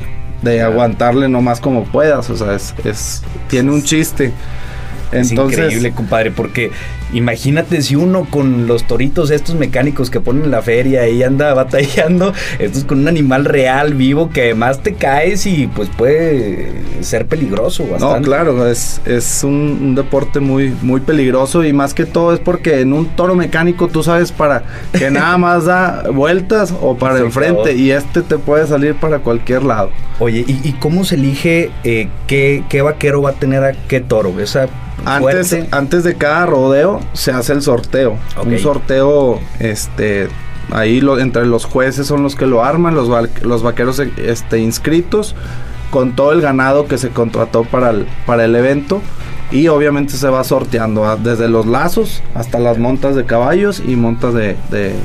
de 0.43 0.63
aguantarle 0.63 1.29
nomás 1.29 1.61
como 1.61 1.85
puedas, 1.85 2.31
o 2.31 2.37
sea, 2.37 2.55
es, 2.55 2.75
es 2.85 3.23
tiene 3.49 3.71
un 3.71 3.83
chiste. 3.83 4.33
Entonces, 5.13 5.59
es 5.59 5.65
increíble, 5.65 5.93
compadre, 5.93 6.31
porque 6.31 6.73
imagínate 7.13 7.83
si 7.83 7.97
uno 7.97 8.27
con 8.31 8.67
los 8.67 8.87
toritos 8.87 9.31
estos 9.31 9.55
mecánicos 9.55 10.11
que 10.11 10.21
ponen 10.21 10.45
en 10.45 10.51
la 10.51 10.63
feria 10.63 11.09
y 11.09 11.23
anda 11.23 11.55
batallando, 11.55 12.33
esto 12.59 12.79
es 12.79 12.85
con 12.85 13.01
un 13.01 13.09
animal 13.09 13.45
real, 13.45 13.95
vivo, 13.95 14.31
que 14.31 14.43
además 14.43 14.81
te 14.81 14.95
caes 14.95 15.47
y 15.47 15.67
pues 15.67 15.89
puede 15.89 16.73
ser 17.01 17.27
peligroso. 17.27 17.87
Bastante. 17.87 18.21
No, 18.21 18.25
claro, 18.25 18.67
es, 18.67 19.01
es 19.05 19.45
un, 19.45 19.95
deporte 19.95 20.41
muy, 20.41 20.75
muy 20.83 21.01
peligroso 21.01 21.65
y 21.65 21.73
más 21.73 21.95
que 21.95 22.05
todo 22.05 22.35
es 22.35 22.41
porque 22.41 22.81
en 22.81 22.93
un 22.93 23.07
toro 23.17 23.35
mecánico 23.35 23.89
tú 23.89 24.03
sabes 24.03 24.33
para 24.33 24.65
que 24.93 25.11
nada 25.11 25.39
más 25.39 25.65
da 25.65 26.05
vueltas 26.13 26.75
o 26.81 26.97
para 26.97 27.19
enfrente 27.19 27.75
y 27.75 27.93
este 27.93 28.23
te 28.23 28.39
puede 28.39 28.67
salir 28.67 28.95
para 28.95 29.21
cualquier 29.21 29.63
lado. 29.63 29.91
Oye, 30.19 30.45
¿y, 30.47 30.73
cómo 30.81 31.05
se 31.05 31.15
elige 31.17 31.71
eh, 31.85 32.09
qué, 32.27 32.65
qué 32.69 32.83
vaquero 32.83 33.23
va 33.23 33.31
a 33.31 33.35
tener 33.35 33.65
a 33.65 33.73
qué 33.73 34.01
toro? 34.01 34.39
Esa 34.41 34.69
antes, 35.05 35.57
antes 35.71 36.05
de 36.05 36.15
cada 36.15 36.47
rodeo 36.47 36.96
se 37.13 37.33
hace 37.33 37.53
el 37.53 37.63
sorteo. 37.63 38.19
Un 38.45 38.59
sorteo, 38.59 39.41
este, 39.59 40.29
ahí 40.71 41.01
entre 41.19 41.47
los 41.47 41.65
jueces 41.65 42.07
son 42.07 42.23
los 42.23 42.37
que 42.37 42.47
lo 42.47 42.65
arman, 42.65 42.95
los, 42.95 43.09
los 43.43 43.63
vaqueros 43.63 43.99
este, 43.99 44.59
inscritos, 44.59 45.35
con 45.91 46.17
todo 46.17 46.33
el 46.33 46.41
ganado 46.41 46.87
que 46.87 46.99
se 46.99 47.11
contrató 47.11 47.65
para 47.65 47.91
el, 47.91 48.07
para 48.27 48.45
el 48.45 48.55
evento. 48.57 49.01
Y 49.53 49.69
obviamente 49.69 50.15
se 50.15 50.29
va 50.29 50.43
sorteando 50.43 51.17
desde 51.19 51.49
los 51.49 51.67
lazos 51.67 52.21
hasta 52.35 52.59
las 52.59 52.79
montas 52.79 53.15
de 53.15 53.25
caballos 53.27 53.81
y 53.87 53.95
montas 53.95 54.35
de, 54.35 54.57
de 54.71 54.97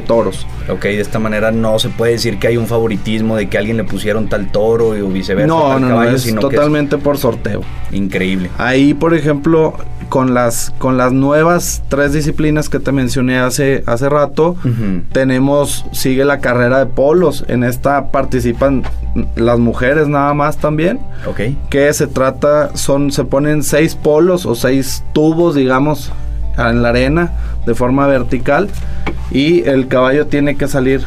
toros. 0.00 0.46
Ok, 0.68 0.82
de 0.82 1.00
esta 1.00 1.18
manera 1.18 1.50
no 1.50 1.78
se 1.78 1.88
puede 1.88 2.12
decir 2.12 2.38
que 2.38 2.46
hay 2.46 2.56
un 2.56 2.66
favoritismo 2.66 3.36
de 3.36 3.48
que 3.48 3.58
alguien 3.58 3.76
le 3.76 3.84
pusieron 3.84 4.28
tal 4.28 4.50
toro 4.50 4.88
o 4.88 5.08
viceversa. 5.08 5.46
No, 5.46 5.78
no, 5.78 5.88
no, 5.88 6.02
es 6.02 6.34
totalmente 6.36 6.98
por 6.98 7.18
sorteo. 7.18 7.62
Increíble. 7.90 8.50
Ahí, 8.58 8.94
por 8.94 9.14
ejemplo, 9.14 9.74
con 10.08 10.34
las, 10.34 10.72
con 10.78 10.96
las 10.96 11.12
nuevas 11.12 11.82
tres 11.88 12.12
disciplinas 12.12 12.68
que 12.68 12.78
te 12.78 12.92
mencioné 12.92 13.38
hace, 13.38 13.82
hace 13.86 14.08
rato, 14.08 14.56
tenemos, 15.12 15.86
sigue 15.92 16.24
la 16.24 16.40
carrera 16.40 16.80
de 16.80 16.86
polos. 16.86 17.44
En 17.48 17.64
esta 17.64 18.10
participan 18.10 18.82
las 19.36 19.58
mujeres 19.58 20.08
nada 20.08 20.34
más 20.34 20.58
también. 20.58 21.00
Ok. 21.26 21.40
Que 21.70 21.92
se 21.92 22.06
trata, 22.06 22.76
son, 22.76 23.10
se 23.10 23.24
ponen 23.24 23.62
seis 23.62 23.94
polos 23.94 24.46
o 24.46 24.54
seis 24.54 25.02
tubos, 25.12 25.54
digamos, 25.54 26.12
en 26.56 26.82
la 26.82 26.90
arena 26.90 27.32
de 27.66 27.74
forma 27.74 28.06
vertical 28.06 28.68
y 29.30 29.62
el 29.68 29.88
caballo 29.88 30.26
tiene 30.26 30.56
que 30.56 30.68
salir 30.68 31.02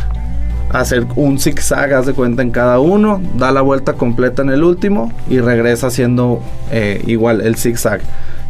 a 0.71 0.79
hacer 0.79 1.05
un 1.15 1.39
zigzag, 1.39 1.93
haz 1.93 2.05
de 2.05 2.13
cuenta 2.13 2.41
en 2.41 2.51
cada 2.51 2.79
uno, 2.79 3.21
da 3.37 3.51
la 3.51 3.61
vuelta 3.61 3.93
completa 3.93 4.41
en 4.41 4.49
el 4.49 4.63
último 4.63 5.11
y 5.29 5.39
regresa 5.39 5.87
haciendo 5.87 6.41
eh, 6.71 7.03
igual 7.05 7.41
el 7.41 7.55
zigzag. 7.55 8.01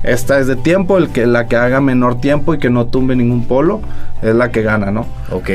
Esta 0.05 0.39
es 0.39 0.47
de 0.47 0.55
tiempo, 0.55 0.97
el 0.97 1.09
que, 1.09 1.25
la 1.25 1.47
que 1.47 1.55
haga 1.55 1.81
menor 1.81 2.21
tiempo 2.21 2.53
y 2.53 2.59
que 2.59 2.69
no 2.69 2.85
tumbe 2.85 3.15
ningún 3.15 3.45
polo 3.45 3.81
es 4.21 4.33
la 4.33 4.51
que 4.51 4.62
gana, 4.62 4.91
¿no? 4.91 5.05
Ok. 5.31 5.50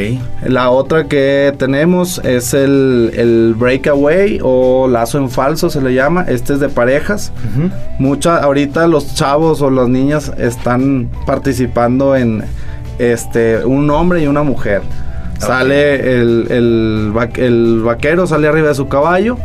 La 0.45 0.71
otra 0.71 1.05
que 1.05 1.55
tenemos 1.59 2.21
es 2.25 2.53
el, 2.55 3.13
el 3.17 3.55
breakaway 3.57 4.39
o 4.43 4.89
lazo 4.89 5.19
en 5.19 5.31
falso 5.31 5.71
se 5.71 5.81
le 5.81 5.95
llama. 5.95 6.25
Este 6.29 6.55
es 6.55 6.61
de 6.61 6.69
parejas. 6.69 7.33
Mucha, 7.99 8.39
ahorita 8.39 8.87
los 8.87 9.15
chavos 9.15 9.63
o 9.63 9.71
las 9.71 9.89
niñas 9.89 10.33
están 10.39 11.09
participando 11.27 12.17
en 12.17 12.45
este 12.99 13.65
un 13.65 13.89
hombre 13.91 14.23
y 14.23 14.27
una 14.27 14.43
mujer. 14.43 14.83
Sale 15.39 16.21
el, 16.21 16.47
el, 16.51 17.13
el 17.37 17.81
vaquero, 17.83 18.27
sale 18.27 18.47
arriba 18.47 18.69
de 18.69 18.75
su 18.75 18.89
caballo, 18.89 19.39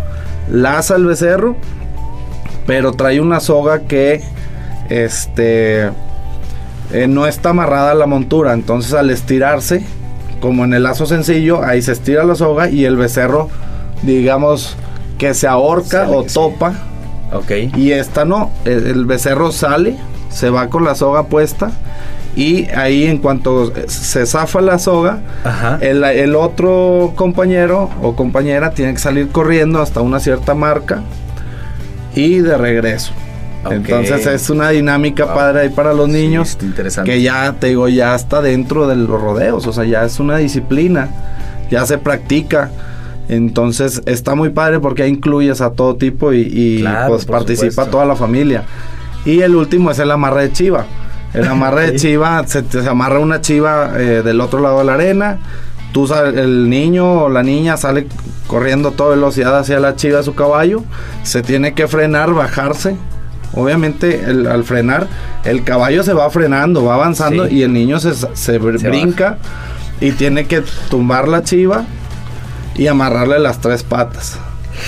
laza 0.51 0.97
el 0.97 1.05
becerro, 1.05 1.55
pero 2.67 2.91
trae 2.91 3.21
una 3.21 3.39
soga 3.39 3.79
que 3.83 4.21
este 4.89 5.89
eh, 6.91 7.07
no 7.07 7.25
está 7.25 7.49
amarrada 7.49 7.91
a 7.91 7.95
la 7.95 8.05
montura. 8.05 8.53
Entonces 8.53 8.93
al 8.93 9.09
estirarse, 9.09 9.83
como 10.39 10.63
en 10.63 10.73
el 10.73 10.83
lazo 10.83 11.05
sencillo, 11.05 11.63
ahí 11.63 11.81
se 11.81 11.91
estira 11.91 12.23
la 12.23 12.35
soga 12.35 12.69
y 12.69 12.85
el 12.85 12.95
becerro, 12.95 13.49
digamos, 14.03 14.75
que 15.17 15.33
se 15.33 15.47
ahorca 15.47 16.09
o 16.09 16.23
topa. 16.23 16.73
Ok. 17.33 17.75
Y 17.75 17.91
esta 17.91 18.25
no, 18.25 18.51
el, 18.65 19.05
becerro 19.05 19.51
sale, 19.51 19.97
se 20.29 20.49
va 20.49 20.69
con 20.69 20.83
la 20.83 20.95
soga 20.95 21.23
puesta. 21.23 21.71
Y 22.35 22.69
ahí 22.71 23.05
en 23.05 23.19
cuanto 23.19 23.71
se 23.87 24.25
zafa 24.25 24.59
la 24.59 24.77
soga, 24.77 25.19
el, 25.79 26.03
el, 26.03 26.35
otro 26.35 27.13
compañero 27.15 27.89
o 28.01 28.17
compañera 28.17 28.71
tiene 28.71 28.93
que 28.93 28.99
salir 28.99 29.29
corriendo 29.29 29.81
hasta 29.81 30.01
una 30.01 30.19
cierta 30.19 30.53
marca 30.53 31.01
y 32.13 32.39
de 32.39 32.57
regreso. 32.57 33.13
Entonces 33.71 34.25
es 34.27 34.49
una 34.49 34.69
dinámica 34.69 35.33
padre 35.33 35.61
ahí 35.61 35.69
para 35.69 35.93
los 35.93 36.09
niños. 36.09 36.57
interesante. 36.61 37.09
Que 37.09 37.21
ya, 37.21 37.53
te 37.59 37.67
digo, 37.67 37.87
ya 37.87 38.15
está 38.15 38.41
dentro 38.41 38.87
de 38.87 38.95
los 38.95 39.21
rodeos. 39.21 39.65
O 39.67 39.73
sea, 39.73 39.85
ya 39.85 40.03
es 40.03 40.19
una 40.19 40.37
disciplina. 40.37 41.09
Ya 41.69 41.85
se 41.85 41.97
practica. 41.97 42.71
Entonces 43.27 44.03
está 44.05 44.35
muy 44.35 44.49
padre 44.49 44.79
porque 44.79 45.07
incluyes 45.07 45.61
a 45.61 45.71
todo 45.71 45.95
tipo 45.95 46.31
y, 46.31 46.85
pues 47.07 47.25
participa 47.25 47.85
toda 47.87 48.05
la 48.05 48.15
familia. 48.15 48.63
Y 49.25 49.41
el 49.41 49.55
último 49.55 49.89
es 49.89 49.99
el 49.99 50.11
amarre 50.11 50.43
de 50.43 50.51
chiva. 50.51 50.85
El 51.33 51.47
amarre 51.47 51.91
de 51.91 51.97
chiva, 51.97 52.45
se, 52.47 52.63
amarra 52.87 53.19
una 53.19 53.41
chiva 53.41 53.91
eh, 53.97 54.21
del 54.23 54.39
otro 54.39 54.61
lado 54.61 54.79
de 54.79 54.85
la 54.85 54.93
arena. 54.93 55.39
Tú, 55.91 56.07
el 56.13 56.69
niño 56.69 57.23
o 57.23 57.29
la 57.29 57.41
niña 57.41 57.77
sale 57.77 58.07
corriendo 58.47 58.89
a 58.89 58.91
toda 58.91 59.15
velocidad 59.15 59.57
hacia 59.57 59.79
la 59.79 59.95
chiva 59.95 60.17
de 60.19 60.23
su 60.23 60.35
caballo. 60.35 60.83
Se 61.23 61.41
tiene 61.41 61.73
que 61.73 61.87
frenar, 61.87 62.33
bajarse 62.33 62.95
Obviamente 63.55 64.25
al 64.25 64.63
frenar, 64.63 65.07
el 65.43 65.63
caballo 65.63 66.03
se 66.03 66.13
va 66.13 66.29
frenando, 66.29 66.83
va 66.83 66.95
avanzando 66.95 67.47
y 67.47 67.63
el 67.63 67.73
niño 67.73 67.99
se, 67.99 68.57
brinca 68.57 69.37
y 70.01 70.11
tiene 70.11 70.45
que 70.45 70.63
tumbar 70.89 71.27
la 71.27 71.43
chiva 71.43 71.85
y 72.75 72.87
amarrarle 72.87 73.39
las 73.39 73.59
tres 73.59 73.83
patas. 73.83 74.37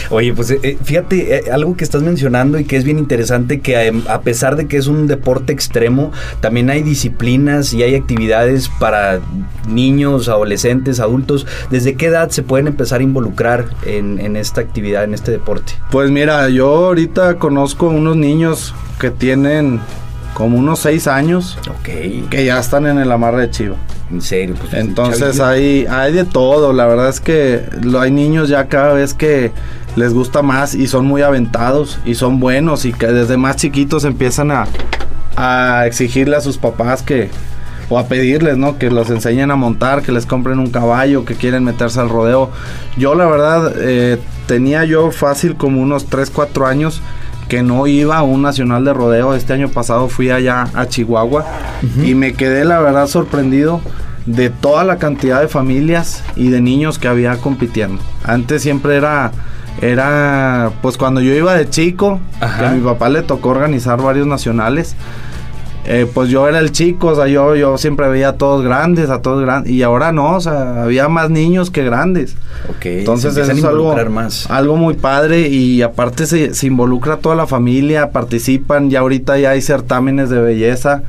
Oye, 0.09 0.33
pues 0.33 0.51
eh, 0.51 0.59
eh, 0.63 0.77
fíjate, 0.83 1.35
eh, 1.35 1.51
algo 1.51 1.75
que 1.75 1.83
estás 1.83 2.01
mencionando 2.01 2.59
y 2.59 2.65
que 2.65 2.77
es 2.77 2.83
bien 2.83 2.99
interesante, 2.99 3.59
que 3.59 3.93
a, 4.07 4.21
pesar 4.21 4.55
de 4.55 4.67
que 4.67 4.77
es 4.77 4.87
un 4.87 5.07
deporte 5.07 5.53
extremo, 5.53 6.11
también 6.39 6.69
hay 6.69 6.83
disciplinas 6.83 7.73
y 7.73 7.83
hay 7.83 7.95
actividades 7.95 8.69
para 8.79 9.19
niños, 9.67 10.29
adolescentes, 10.29 10.99
adultos. 10.99 11.45
¿Desde 11.69 11.95
qué 11.95 12.07
edad 12.07 12.29
se 12.29 12.43
pueden 12.43 12.67
empezar 12.67 13.01
a 13.01 13.03
involucrar 13.03 13.65
en, 13.85 14.19
en 14.19 14.35
esta 14.35 14.61
actividad, 14.61 15.03
en 15.03 15.13
este 15.13 15.31
deporte? 15.31 15.73
Pues 15.91 16.11
mira, 16.11 16.49
yo 16.49 16.67
ahorita 16.87 17.37
conozco 17.37 17.87
unos 17.87 18.15
niños 18.15 18.73
que 18.99 19.11
tienen 19.11 19.79
como 20.37 20.59
unos 20.59 20.77
seis 20.77 21.07
años. 21.07 21.57
Ok. 21.67 22.29
Que 22.29 22.45
ya 22.45 22.59
están 22.59 22.85
en 22.85 22.99
el 22.99 23.11
amarre 23.11 23.41
de 23.41 23.49
chiva. 23.49 23.75
En 24.11 24.21
serio, 24.21 24.53
pues. 24.59 24.71
Entonces 24.75 25.39
hay, 25.39 25.87
hay 25.89 26.13
de 26.13 26.25
todo. 26.25 26.73
La 26.73 26.85
verdad 26.85 27.09
es 27.09 27.19
que 27.19 27.63
hay 27.99 28.11
niños 28.11 28.47
ya 28.47 28.67
cada 28.67 28.93
vez 28.93 29.15
que 29.15 29.51
les 29.95 30.13
gusta 30.13 30.43
más 30.43 30.75
y 30.75 30.85
son 30.85 31.07
muy 31.07 31.23
aventados 31.23 31.97
y 32.05 32.13
son 32.13 32.39
buenos 32.39 32.85
y 32.85 32.93
que 32.93 33.07
desde 33.07 33.35
más 33.35 33.55
chiquitos 33.55 34.03
empiezan 34.05 34.51
a, 34.51 34.67
a 35.37 35.87
exigirle 35.87 36.35
a 36.35 36.41
sus 36.41 36.59
papás 36.59 37.01
que 37.01 37.31
o 37.89 37.97
a 37.97 38.05
pedirles, 38.05 38.57
¿no? 38.57 38.77
Que 38.77 38.91
los 38.91 39.09
enseñen 39.09 39.49
a 39.49 39.55
montar, 39.55 40.03
que 40.03 40.11
les 40.11 40.27
compren 40.27 40.59
un 40.59 40.69
caballo, 40.69 41.25
que 41.25 41.33
quieren 41.33 41.63
meterse 41.63 41.99
al 41.99 42.09
rodeo. 42.09 42.51
Yo 42.95 43.15
la 43.15 43.25
verdad 43.25 43.73
eh, 43.75 44.19
tenía 44.45 44.85
yo 44.85 45.09
fácil 45.09 45.55
como 45.55 45.81
unos 45.81 46.05
3, 46.05 46.29
4 46.29 46.67
años 46.67 47.01
que 47.47 47.63
no 47.63 47.87
iba 47.87 48.17
a 48.17 48.23
un 48.23 48.41
nacional 48.41 48.85
de 48.85 48.93
rodeo. 48.93 49.33
Este 49.33 49.53
año 49.53 49.69
pasado 49.69 50.09
fui 50.09 50.29
allá 50.29 50.67
a 50.73 50.87
Chihuahua 50.87 51.45
y 52.03 52.15
me 52.15 52.33
quedé 52.33 52.65
la 52.65 52.79
verdad 52.79 53.07
sorprendido 53.07 53.81
de 54.25 54.49
toda 54.49 54.83
la 54.83 54.97
cantidad 54.97 55.41
de 55.41 55.47
familias 55.47 56.23
y 56.35 56.49
de 56.49 56.61
niños 56.61 56.99
que 56.99 57.07
había 57.07 57.37
compitiendo. 57.37 58.01
Antes 58.23 58.61
siempre 58.61 58.95
era 58.95 59.31
era 59.81 60.71
pues 60.81 60.97
cuando 60.97 61.21
yo 61.21 61.33
iba 61.33 61.53
de 61.53 61.69
chico, 61.69 62.19
que 62.39 62.65
a 62.65 62.71
mi 62.71 62.81
papá 62.81 63.09
le 63.09 63.21
tocó 63.21 63.49
organizar 63.49 64.01
varios 64.01 64.25
nacionales 64.25 64.95
eh, 65.89 66.05
pues 66.13 66.29
yo 66.29 66.49
era 66.49 66.59
el 66.59 66.73
chico, 66.73 67.07
o 67.07 67.15
sea, 67.15 67.27
yo, 67.27 67.55
yo 67.55 67.77
siempre 67.77 68.09
veía 68.09 68.29
a 68.29 68.33
todos 68.33 68.63
grandes, 68.63 69.09
a 69.09 69.21
todos 69.21 69.41
grandes, 69.41 69.71
y 69.71 69.83
ahora 69.83 70.11
no, 70.11 70.35
o 70.35 70.41
sea, 70.41 70.83
había 70.83 71.07
más 71.07 71.29
niños 71.29 71.71
que 71.71 71.83
grandes. 71.83 72.35
Ok, 72.69 72.85
entonces 72.87 73.37
eso 73.37 73.51
es 73.51 73.63
algo, 73.63 73.95
más. 74.09 74.51
algo 74.51 74.75
muy 74.75 74.95
padre 74.95 75.47
y 75.47 75.81
aparte 75.81 76.25
se, 76.25 76.53
se 76.53 76.67
involucra 76.67 77.17
toda 77.17 77.35
la 77.35 77.47
familia, 77.47 78.11
participan, 78.11 78.89
ya 78.89 78.99
ahorita 78.99 79.37
ya 79.37 79.51
hay 79.51 79.61
certámenes 79.61 80.29
de 80.29 80.41
belleza 80.41 81.03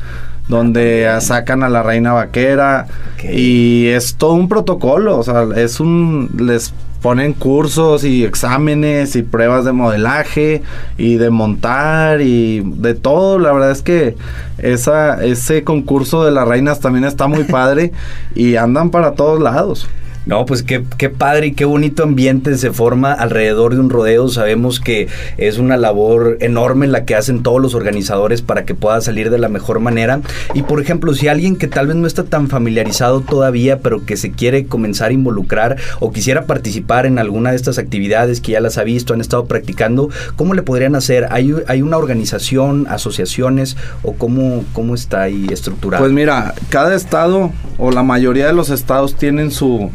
donde 0.46 1.08
sacan 1.20 1.62
a 1.62 1.68
la 1.68 1.82
reina 1.82 2.12
vaquera 2.12 2.86
y 3.22 3.88
es 3.88 4.14
todo 4.14 4.32
un 4.32 4.48
protocolo, 4.48 5.18
o 5.18 5.22
sea, 5.22 5.46
es 5.56 5.80
un 5.80 6.30
les 6.38 6.72
ponen 7.02 7.32
cursos 7.32 8.04
y 8.04 8.24
exámenes 8.24 9.16
y 9.16 9.22
pruebas 9.22 9.64
de 9.64 9.72
modelaje 9.72 10.62
y 10.96 11.16
de 11.16 11.30
montar 11.30 12.20
y 12.20 12.60
de 12.60 12.94
todo. 12.94 13.38
La 13.38 13.52
verdad 13.52 13.70
es 13.70 13.82
que 13.82 14.16
esa, 14.58 15.24
ese 15.24 15.64
concurso 15.64 16.24
de 16.24 16.32
las 16.32 16.46
reinas 16.46 16.80
también 16.80 17.04
está 17.04 17.26
muy 17.26 17.44
padre 17.44 17.92
y 18.34 18.56
andan 18.56 18.90
para 18.90 19.12
todos 19.12 19.40
lados. 19.40 19.88
No, 20.28 20.44
pues 20.44 20.62
qué, 20.62 20.84
qué 20.98 21.08
padre 21.08 21.46
y 21.46 21.52
qué 21.52 21.64
bonito 21.64 22.02
ambiente 22.02 22.54
se 22.58 22.70
forma 22.70 23.14
alrededor 23.14 23.72
de 23.72 23.80
un 23.80 23.88
rodeo. 23.88 24.28
Sabemos 24.28 24.78
que 24.78 25.08
es 25.38 25.56
una 25.56 25.78
labor 25.78 26.36
enorme 26.40 26.86
la 26.86 27.06
que 27.06 27.14
hacen 27.14 27.42
todos 27.42 27.62
los 27.62 27.74
organizadores 27.74 28.42
para 28.42 28.66
que 28.66 28.74
pueda 28.74 29.00
salir 29.00 29.30
de 29.30 29.38
la 29.38 29.48
mejor 29.48 29.80
manera. 29.80 30.20
Y 30.52 30.64
por 30.64 30.82
ejemplo, 30.82 31.14
si 31.14 31.28
alguien 31.28 31.56
que 31.56 31.66
tal 31.66 31.86
vez 31.86 31.96
no 31.96 32.06
está 32.06 32.24
tan 32.24 32.48
familiarizado 32.48 33.22
todavía, 33.22 33.80
pero 33.80 34.04
que 34.04 34.18
se 34.18 34.30
quiere 34.30 34.66
comenzar 34.66 35.08
a 35.08 35.14
involucrar 35.14 35.78
o 35.98 36.12
quisiera 36.12 36.44
participar 36.44 37.06
en 37.06 37.18
alguna 37.18 37.52
de 37.52 37.56
estas 37.56 37.78
actividades 37.78 38.42
que 38.42 38.52
ya 38.52 38.60
las 38.60 38.76
ha 38.76 38.84
visto, 38.84 39.14
han 39.14 39.22
estado 39.22 39.46
practicando, 39.46 40.10
¿cómo 40.36 40.52
le 40.52 40.62
podrían 40.62 40.94
hacer? 40.94 41.26
¿Hay, 41.30 41.54
hay 41.68 41.80
una 41.80 41.96
organización, 41.96 42.86
asociaciones 42.90 43.78
o 44.02 44.12
cómo, 44.12 44.62
cómo 44.74 44.94
está 44.94 45.22
ahí 45.22 45.46
estructurado? 45.50 46.04
Pues 46.04 46.12
mira, 46.12 46.52
cada 46.68 46.94
estado 46.94 47.50
o 47.78 47.90
la 47.90 48.02
mayoría 48.02 48.46
de 48.46 48.52
los 48.52 48.68
estados 48.68 49.14
tienen 49.14 49.50
su 49.50 49.90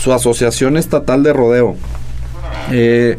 su 0.00 0.12
asociación 0.12 0.76
estatal 0.76 1.22
de 1.22 1.32
rodeo. 1.32 1.76
Eh, 2.72 3.18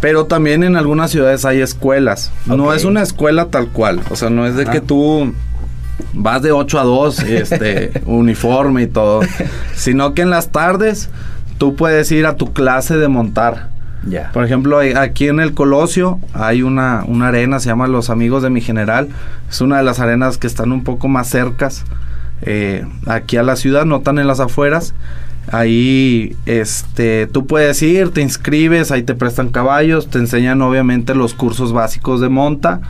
pero 0.00 0.26
también 0.26 0.64
en 0.64 0.76
algunas 0.76 1.10
ciudades 1.10 1.44
hay 1.44 1.60
escuelas. 1.60 2.32
No 2.46 2.72
es 2.72 2.84
una 2.84 3.02
escuela 3.02 3.46
tal 3.46 3.68
cual. 3.68 4.00
O 4.10 4.16
sea, 4.16 4.30
no 4.30 4.46
es 4.46 4.56
de 4.56 4.66
que 4.66 4.80
tú 4.80 5.32
vas 6.12 6.42
de 6.42 6.52
8 6.52 6.80
a 6.80 6.84
2, 6.84 7.18
este, 7.20 8.02
uniforme 8.06 8.82
y 8.82 8.86
todo. 8.86 9.20
Sino 9.74 10.14
que 10.14 10.22
en 10.22 10.30
las 10.30 10.50
tardes 10.50 11.10
tú 11.58 11.76
puedes 11.76 12.10
ir 12.12 12.26
a 12.26 12.36
tu 12.36 12.52
clase 12.52 12.96
de 12.96 13.08
montar. 13.08 13.68
Ya. 14.06 14.30
Por 14.32 14.44
ejemplo, 14.44 14.80
aquí 14.96 15.28
en 15.28 15.40
el 15.40 15.52
Colosio 15.52 16.18
hay 16.32 16.62
una, 16.62 17.04
una 17.06 17.28
arena, 17.28 17.60
se 17.60 17.68
llama 17.68 17.86
Los 17.86 18.08
Amigos 18.08 18.42
de 18.42 18.48
mi 18.48 18.62
General. 18.62 19.08
Es 19.50 19.60
una 19.60 19.76
de 19.76 19.82
las 19.84 20.00
arenas 20.00 20.38
que 20.38 20.46
están 20.46 20.72
un 20.72 20.82
poco 20.82 21.06
más 21.08 21.28
cercas 21.28 21.84
eh, 22.42 22.86
aquí 23.06 23.36
a 23.36 23.42
la 23.42 23.56
ciudad, 23.56 23.84
no 23.84 24.00
tan 24.00 24.18
en 24.18 24.26
las 24.26 24.40
afueras. 24.40 24.94
Ahí 25.48 26.36
este, 26.46 27.26
tú 27.26 27.46
puedes 27.46 27.82
ir, 27.82 28.10
te 28.10 28.20
inscribes, 28.20 28.90
ahí 28.90 29.02
te 29.02 29.14
prestan 29.14 29.48
caballos, 29.48 30.08
te 30.08 30.18
enseñan 30.18 30.62
obviamente 30.62 31.14
los 31.14 31.34
cursos 31.34 31.72
básicos 31.72 32.20
de 32.20 32.28
monta. 32.28 32.80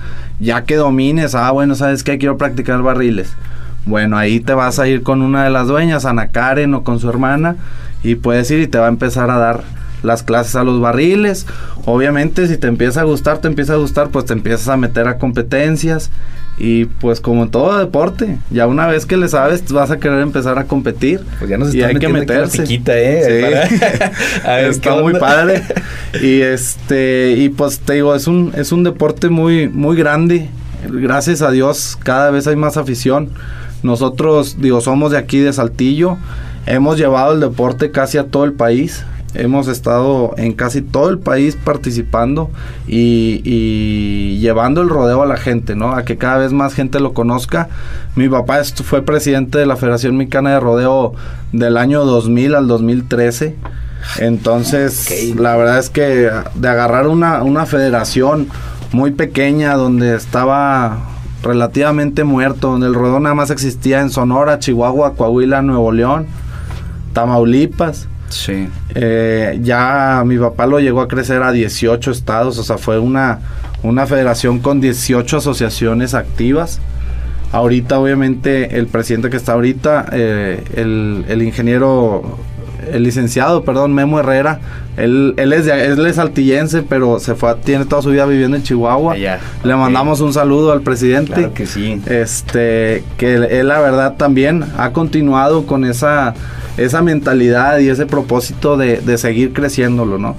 Ya 0.41 0.65
que 0.65 0.77
domines, 0.77 1.35
ah, 1.35 1.51
bueno, 1.53 1.75
sabes 1.75 2.03
que 2.03 2.19
quiero 2.19 2.37
practicar 2.37 2.83
barriles. 2.83 3.33
Bueno, 3.87 4.19
ahí 4.19 4.41
te 4.41 4.53
vas 4.53 4.79
a 4.79 4.89
ir 4.89 5.03
con 5.03 5.23
una 5.23 5.45
de 5.45 5.51
las 5.51 5.69
dueñas, 5.69 6.05
Ana 6.05 6.29
Karen 6.29 6.75
o 6.75 6.85
con 6.85 7.01
su 7.01 7.09
hermana, 7.09 7.57
y 8.03 8.17
puedes 8.17 8.51
ir 8.51 8.61
y 8.61 8.67
te 8.67 8.79
va 8.79 8.87
a 8.87 8.91
empezar 8.91 9.31
a 9.31 9.39
dar 9.39 9.63
las 10.03 10.23
clases 10.23 10.57
a 10.57 10.65
los 10.65 10.81
barriles. 10.81 11.47
Obviamente, 11.87 12.47
si 12.47 12.59
te 12.59 12.67
empieza 12.67 13.01
a 13.01 13.05
gustar, 13.05 13.39
te 13.39 13.49
empieza 13.49 13.75
a 13.75 13.77
gustar, 13.77 14.11
pues 14.11 14.27
te 14.27 14.35
empiezas 14.35 14.69
a 14.69 14.77
meter 14.77 15.09
a 15.09 15.19
competencias. 15.19 16.11
Y 16.63 16.85
pues 16.85 17.23
como 17.23 17.45
en 17.45 17.51
todo 17.51 17.79
deporte, 17.79 18.37
ya 18.51 18.67
una 18.67 18.87
vez 18.87 19.07
que 19.07 19.17
le 19.17 19.29
sabes, 19.29 19.73
vas 19.73 19.91
a 19.91 19.99
querer 19.99 20.21
empezar 20.21 20.59
a 20.59 20.65
competir. 20.65 21.23
Pues 21.39 21.49
ya 21.49 21.57
nos 21.57 21.75
y 21.75 21.83
hay 21.83 21.97
que 21.97 22.09
meterse. 22.09 22.65
¿eh? 22.65 23.63
Sí. 23.67 24.47
Está 24.69 24.97
muy 24.97 25.15
padre. 25.15 25.63
Y 26.23 26.41
este, 26.41 27.35
y 27.39 27.51
pues 27.51 27.79
te 27.79 27.95
digo, 27.95 28.15
es 28.17 28.27
un, 28.27 28.53
es 28.57 28.73
un 28.73 28.83
deporte 28.83 29.29
muy, 29.29 29.69
muy 29.69 29.97
grande. 29.97 30.49
gracias 30.91 31.41
a 31.41 31.53
Dios 31.53 31.97
cada 32.03 32.31
vez 32.31 32.47
hay 32.47 32.57
más 32.57 32.77
afición. 32.77 33.31
Nosotros, 33.83 34.57
digo, 34.61 34.81
somos 34.81 35.13
de 35.13 35.19
aquí 35.19 35.39
de 35.39 35.53
Saltillo, 35.53 36.19
hemos 36.67 36.99
llevado 36.99 37.33
el 37.33 37.41
deporte 37.41 37.91
casi 37.91 38.19
a 38.19 38.25
todo 38.25 38.45
el 38.45 38.53
país. 38.53 39.05
Hemos 39.35 39.69
estado 39.69 40.35
en 40.37 40.53
casi 40.55 40.83
todo 40.83 41.09
el 41.09 41.19
país 41.19 41.57
participando 41.57 42.51
y, 42.89 44.39
llevando 44.41 44.83
el 44.83 44.89
rodeo 44.89 45.23
a 45.23 45.27
la 45.27 45.37
gente, 45.37 45.77
¿no? 45.77 45.93
A 45.93 46.05
que 46.05 46.17
cada 46.17 46.39
vez 46.39 46.53
más 46.53 46.75
gente 46.75 46.99
lo 46.99 47.13
conozca. 47.13 47.69
Mi 48.17 48.29
papá 48.29 48.63
fue 48.65 49.03
presidente 49.03 49.59
de 49.59 49.67
la 49.67 49.77
Federación 49.77 50.17
Mexicana 50.17 50.51
de 50.51 50.61
Rodeo 50.61 51.15
del 51.53 51.77
año 51.77 52.05
2000 52.05 52.55
al 52.55 52.67
2013. 52.67 53.57
Entonces, 54.19 55.35
la 55.37 55.57
verdad 55.57 55.79
es 55.79 55.91
que 55.91 56.31
de 56.55 56.69
agarrar 56.69 57.07
una, 57.07 57.43
una 57.43 57.67
federación 57.67 58.49
muy 58.93 59.13
pequeña 59.13 59.75
donde 59.75 60.17
estaba 60.17 61.07
relativamente 61.43 62.25
muerto, 62.25 62.73
donde 62.73 62.89
el 62.89 62.95
rodeo 62.95 63.21
nada 63.21 63.35
más 63.35 63.51
existía 63.51 64.01
en 64.01 64.11
Sonora, 64.11 64.59
Chihuahua, 64.59 65.15
Coahuila, 65.15 65.63
Nuevo 65.63 65.93
León, 65.93 66.27
Tamaulipas 67.13 68.09
Sí. 68.31 68.69
Eh, 68.95 69.59
ya 69.63 70.23
mi 70.25 70.39
papá 70.39 70.67
lo 70.67 70.81
llegó 70.81 71.01
a 71.01 71.09
crecer 71.09 71.43
a 71.43 71.53
18 71.53 72.11
estados, 72.11 72.59
o 72.59 72.63
sea, 72.63 72.79
fue 72.79 72.99
una, 72.99 73.41
una 73.83 74.07
federación 74.07 74.61
con 74.61 74.81
18 74.81 75.37
asociaciones 75.37 76.15
activas. 76.15 76.81
Ahorita, 77.53 77.99
obviamente, 77.99 78.79
el 78.79 78.87
presidente 78.87 79.29
que 79.29 79.37
está 79.37 79.53
ahorita, 79.55 80.07
eh, 80.13 80.63
el, 80.77 81.43
ingeniero, 81.43 82.39
el 82.93 83.03
licenciado, 83.03 83.65
perdón, 83.65 83.93
Memo 83.93 84.21
Herrera, 84.21 84.61
él, 84.97 85.35
él, 85.37 85.53
es, 85.53 85.65
de, 85.65 85.87
él 85.87 86.07
es 86.07 86.19
altillense, 86.19 86.83
pero 86.83 87.19
se 87.19 87.35
fue, 87.35 87.57
tiene 87.57 87.87
toda 87.87 88.03
su 88.03 88.11
vida 88.11 88.25
viviendo 88.27 88.57
en 88.57 88.63
Chihuahua. 88.63 89.17
Le 89.17 89.75
mandamos 89.75 90.21
un 90.21 90.33
saludo 90.33 90.71
al 90.71 90.83
presidente. 90.83 91.33
Claro 91.33 91.53
que 91.53 91.67
sí. 91.67 92.01
Este, 92.07 93.03
que 93.17 93.35
él, 93.35 93.67
la 93.67 93.81
verdad, 93.81 94.15
también 94.17 94.65
ha 94.79 94.93
continuado 94.93 95.67
con 95.67 95.85
esa 95.85 96.35
esa 96.81 97.03
mentalidad 97.03 97.79
y 97.79 97.89
ese 97.89 98.07
propósito 98.07 98.77
de, 98.77 99.19
seguir 99.19 99.53
creciéndolo, 99.53 100.19
¿no? 100.19 100.35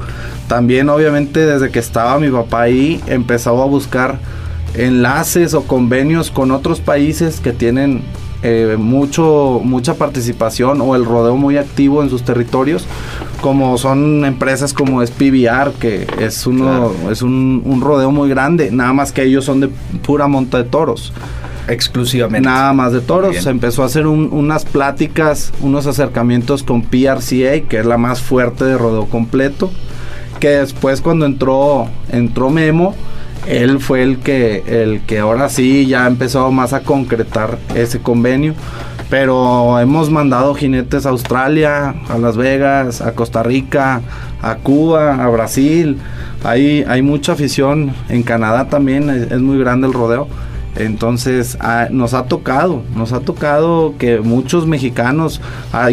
También 0.48 0.90
obviamente 0.90 1.46
desde 1.46 1.70
que 1.70 1.80
estaba 1.80 2.20
mi 2.20 2.30
papá 2.30 2.64
ahí 2.64 3.00
empezó 3.06 3.62
a 3.62 3.66
buscar 3.66 4.18
enlaces 4.74 5.54
o 5.54 5.64
convenios 5.64 6.32
con 6.32 6.52
otros 6.52 6.80
países 6.80 7.40
que 7.40 7.54
tienen 7.54 8.02
eh, 8.42 8.76
mucho, 8.80 9.62
mucha 9.64 9.94
participación 9.96 10.82
o 10.82 10.96
el 10.96 11.06
rodeo 11.06 11.36
muy 11.36 11.58
activo 11.58 12.02
en 12.02 12.10
sus 12.10 12.24
territorios, 12.24 12.86
como 13.42 13.78
son 13.78 14.26
empresas 14.26 14.74
como 14.74 15.04
es 15.04 15.12
PBR, 15.12 15.74
que 15.80 16.08
es, 16.20 16.48
uno, 16.48 16.92
es 17.12 17.22
un, 17.22 17.62
un, 17.64 17.82
rodeo 17.82 18.10
muy 18.10 18.30
grande, 18.30 18.72
nada 18.72 18.94
más 18.94 19.12
que 19.12 19.24
ellos 19.24 19.46
son 19.46 19.60
de 19.60 19.70
pura 20.02 20.28
monta 20.28 20.58
de 20.58 20.64
toros. 20.64 21.14
Exclusivamente. 21.68 22.48
Nada 22.48 22.74
más 22.74 22.94
de 22.94 23.02
toros. 23.02 23.36
Se 23.38 23.50
empezó 23.50 23.84
a 23.84 23.86
hacer 23.86 24.08
unas 24.08 24.66
pláticas, 24.66 25.54
unos 25.62 25.88
acercamientos 25.88 26.64
con 26.64 26.82
PRCA, 26.82 27.62
que 27.68 27.80
es 27.80 27.86
la 27.86 27.98
más 27.98 28.22
fuerte 28.22 28.66
de 28.66 28.78
rodeo 28.78 29.06
completo. 29.06 29.72
Que 30.40 30.50
después 30.50 31.02
cuando 31.02 31.26
entró, 31.26 31.88
entró 32.12 32.50
Memo, 32.50 32.96
él 33.48 33.80
fue 33.80 34.04
el 34.04 34.20
que, 34.20 34.64
el 34.68 35.02
que 35.02 35.20
ahora 35.20 35.50
sí 35.50 35.86
ya 35.88 36.08
empezó 36.08 36.52
más 36.52 36.74
a 36.74 36.82
concretar 36.82 37.58
ese 37.76 38.00
convenio. 38.00 38.54
Pero 39.10 39.78
hemos 39.80 40.10
mandado 40.10 40.56
jinetes 40.56 41.06
a 41.06 41.10
Australia, 41.10 41.96
a 42.08 42.18
Las 42.18 42.38
Vegas, 42.38 43.02
a 43.02 43.14
Costa 43.14 43.44
Rica, 43.44 44.02
a 44.42 44.56
Cuba, 44.56 45.24
a 45.24 45.28
Brasil. 45.28 45.98
Hay, 46.44 46.86
hay 46.88 47.02
mucha 47.02 47.34
afición. 47.34 47.94
En 48.10 48.24
Canadá 48.24 48.70
también 48.70 49.10
es 49.10 49.40
muy 49.42 49.60
grande 49.60 49.88
el 49.88 49.94
rodeo. 49.94 50.28
Entonces 50.76 51.58
nos 51.90 52.14
ha 52.14 52.24
tocado, 52.24 52.84
nos 52.96 53.12
ha 53.14 53.20
tocado 53.20 53.96
que 53.98 54.20
muchos 54.20 54.68
mexicanos, 54.68 55.42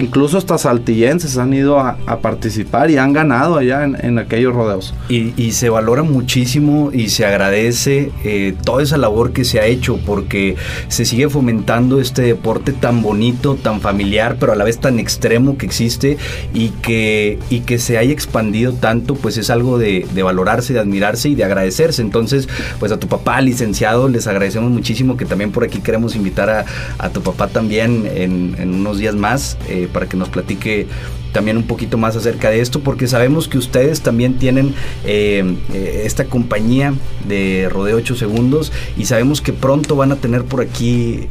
incluso 0.01 0.39
hasta 0.39 0.59
saltillenses, 0.59 1.37
han 1.39 1.53
ido 1.53 1.79
a, 1.81 1.97
participar 2.23 2.91
y 2.91 2.97
han 2.97 3.13
ganado 3.13 3.57
allá 3.57 3.85
en, 3.85 4.19
aquellos 4.19 4.55
rodeos. 4.55 4.95
Y, 5.09 5.49
se 5.59 5.71
valora 5.71 6.03
muchísimo 6.03 6.91
y 6.93 7.09
se 7.09 7.25
agradece 7.25 8.13
eh, 8.23 8.55
toda 8.65 8.83
esa 8.83 8.97
labor 8.97 9.33
que 9.33 9.45
se 9.45 9.59
ha 9.59 9.67
hecho 9.67 9.99
porque 10.05 10.57
se 10.89 11.05
sigue 11.05 11.29
fomentando 11.29 12.01
este 12.01 12.23
deporte 12.23 12.73
tan 12.73 13.03
bonito, 13.03 13.57
tan 13.57 13.81
familiar, 13.81 14.37
pero 14.39 14.53
a 14.53 14.57
la 14.57 14.65
vez 14.65 14.79
tan 14.79 14.99
extremo 14.99 15.57
que 15.57 15.67
existe 15.67 16.19
y 16.55 16.69
que, 16.69 17.39
y 17.51 17.61
que 17.61 17.79
se 17.79 17.99
haya 17.99 18.13
expandido 18.13 18.73
tanto, 18.75 19.15
pues 19.15 19.37
es 19.39 19.51
algo 19.51 19.79
de, 19.79 20.07
de 20.13 20.23
valorarse, 20.23 20.75
de 20.75 20.81
admirarse 20.81 21.31
y 21.31 21.35
de 21.35 21.45
agradecerse. 21.45 22.03
Entonces, 22.03 22.49
pues 22.79 22.93
a 22.93 22.99
tu 22.99 23.09
papá, 23.09 23.41
licenciado, 23.41 24.09
les 24.09 24.27
agradecemos 24.27 24.68
muchísimo 24.71 25.17
que 25.17 25.25
también 25.25 25.53
por 25.53 25.65
aquí 25.65 25.81
queremos 25.81 26.17
invitar 26.17 26.67
a, 26.99 27.09
tu 27.11 27.23
papá 27.23 27.49
también 27.49 28.09
en, 28.13 28.75
unos 28.75 28.99
días 28.99 29.15
más 29.15 29.57
eh, 29.69 29.89
para 29.93 30.07
que 30.07 30.17
nos 30.17 30.29
platique 30.29 30.87
también 31.33 31.57
un 31.57 31.65
poquito 31.65 31.99
más 31.99 32.17
acerca 32.17 32.51
de 32.51 32.61
esto, 32.61 32.81
porque 32.81 33.07
sabemos 33.07 33.49
que 33.49 33.59
ustedes 33.59 34.01
también 34.01 34.39
tienen 34.39 34.75
eh, 35.05 35.57
eh, 35.73 36.03
esta 36.05 36.25
compañía 36.25 36.95
de 37.27 37.69
Rodeo 37.71 37.97
8 37.99 38.17
Segundos 38.17 38.73
y 38.97 39.05
sabemos 39.05 39.41
que 39.41 39.53
pronto 39.53 39.97
van 39.97 40.13
a 40.13 40.17
tener 40.17 40.45
por 40.45 40.61
aquí 40.61 41.29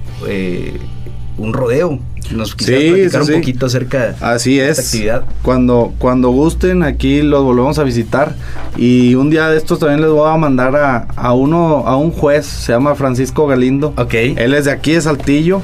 un 1.38 1.54
rodeo. 1.54 2.00
Nos 2.32 2.56
quisieras 2.56 2.84
platicar 2.84 3.22
un 3.22 3.42
poquito 3.42 3.66
acerca 3.68 4.16
Así 4.20 4.58
de 4.58 4.70
esta 4.70 4.82
actividad. 4.82 5.24
Cuando, 5.44 5.94
cuando 5.98 6.30
gusten, 6.30 6.84
aquí 6.84 7.22
los 7.22 7.44
volvemos 7.44 7.80
a 7.80 7.84
visitar. 7.84 8.36
Y 8.76 9.16
un 9.16 9.30
día 9.30 9.48
de 9.50 9.58
estos 9.58 9.80
también 9.80 10.02
les 10.02 10.10
voy 10.10 10.30
a 10.30 10.36
mandar 10.36 10.76
a, 11.16 11.34
uno, 11.34 11.88
a 11.88 11.96
un 11.96 12.12
juez, 12.12 12.46
se 12.46 12.74
llama 12.74 12.96
Francisco 12.96 13.48
Galindo. 13.48 13.94
Ok. 13.98 14.14
Él 14.14 14.54
es 14.54 14.66
de 14.66 14.72
aquí, 14.72 14.94
de 14.94 15.02
Saltillo. 15.02 15.62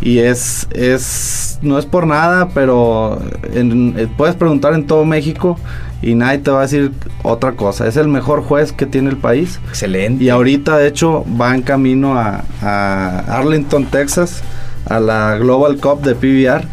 Y 0.00 0.18
es, 0.18 0.68
es, 0.72 1.58
no 1.62 1.78
es 1.78 1.86
por 1.86 2.06
nada, 2.06 2.48
pero 2.50 3.18
eh, 3.52 4.08
puedes 4.16 4.36
preguntar 4.36 4.74
en 4.74 4.86
todo 4.86 5.06
México 5.06 5.58
y 6.02 6.14
nadie 6.14 6.38
te 6.38 6.50
va 6.50 6.60
a 6.60 6.62
decir 6.62 6.92
otra 7.22 7.52
cosa. 7.52 7.86
Es 7.86 7.96
el 7.96 8.08
mejor 8.08 8.42
juez 8.42 8.72
que 8.72 8.86
tiene 8.86 9.10
el 9.10 9.16
país. 9.16 9.58
Excelente. 9.68 10.22
Y 10.22 10.28
ahorita, 10.28 10.76
de 10.76 10.88
hecho, 10.88 11.24
va 11.40 11.54
en 11.54 11.62
camino 11.62 12.18
a, 12.18 12.44
a 12.60 13.38
Arlington, 13.38 13.86
Texas 13.86 14.42
a 14.86 15.00
la 15.00 15.36
Global 15.36 15.76
Cup 15.78 16.02
de 16.02 16.14
PBR 16.14 16.66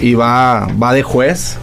y 0.00 0.14
va, 0.14 0.68
va 0.80 0.92
de 0.92 1.02
juez. 1.02 1.58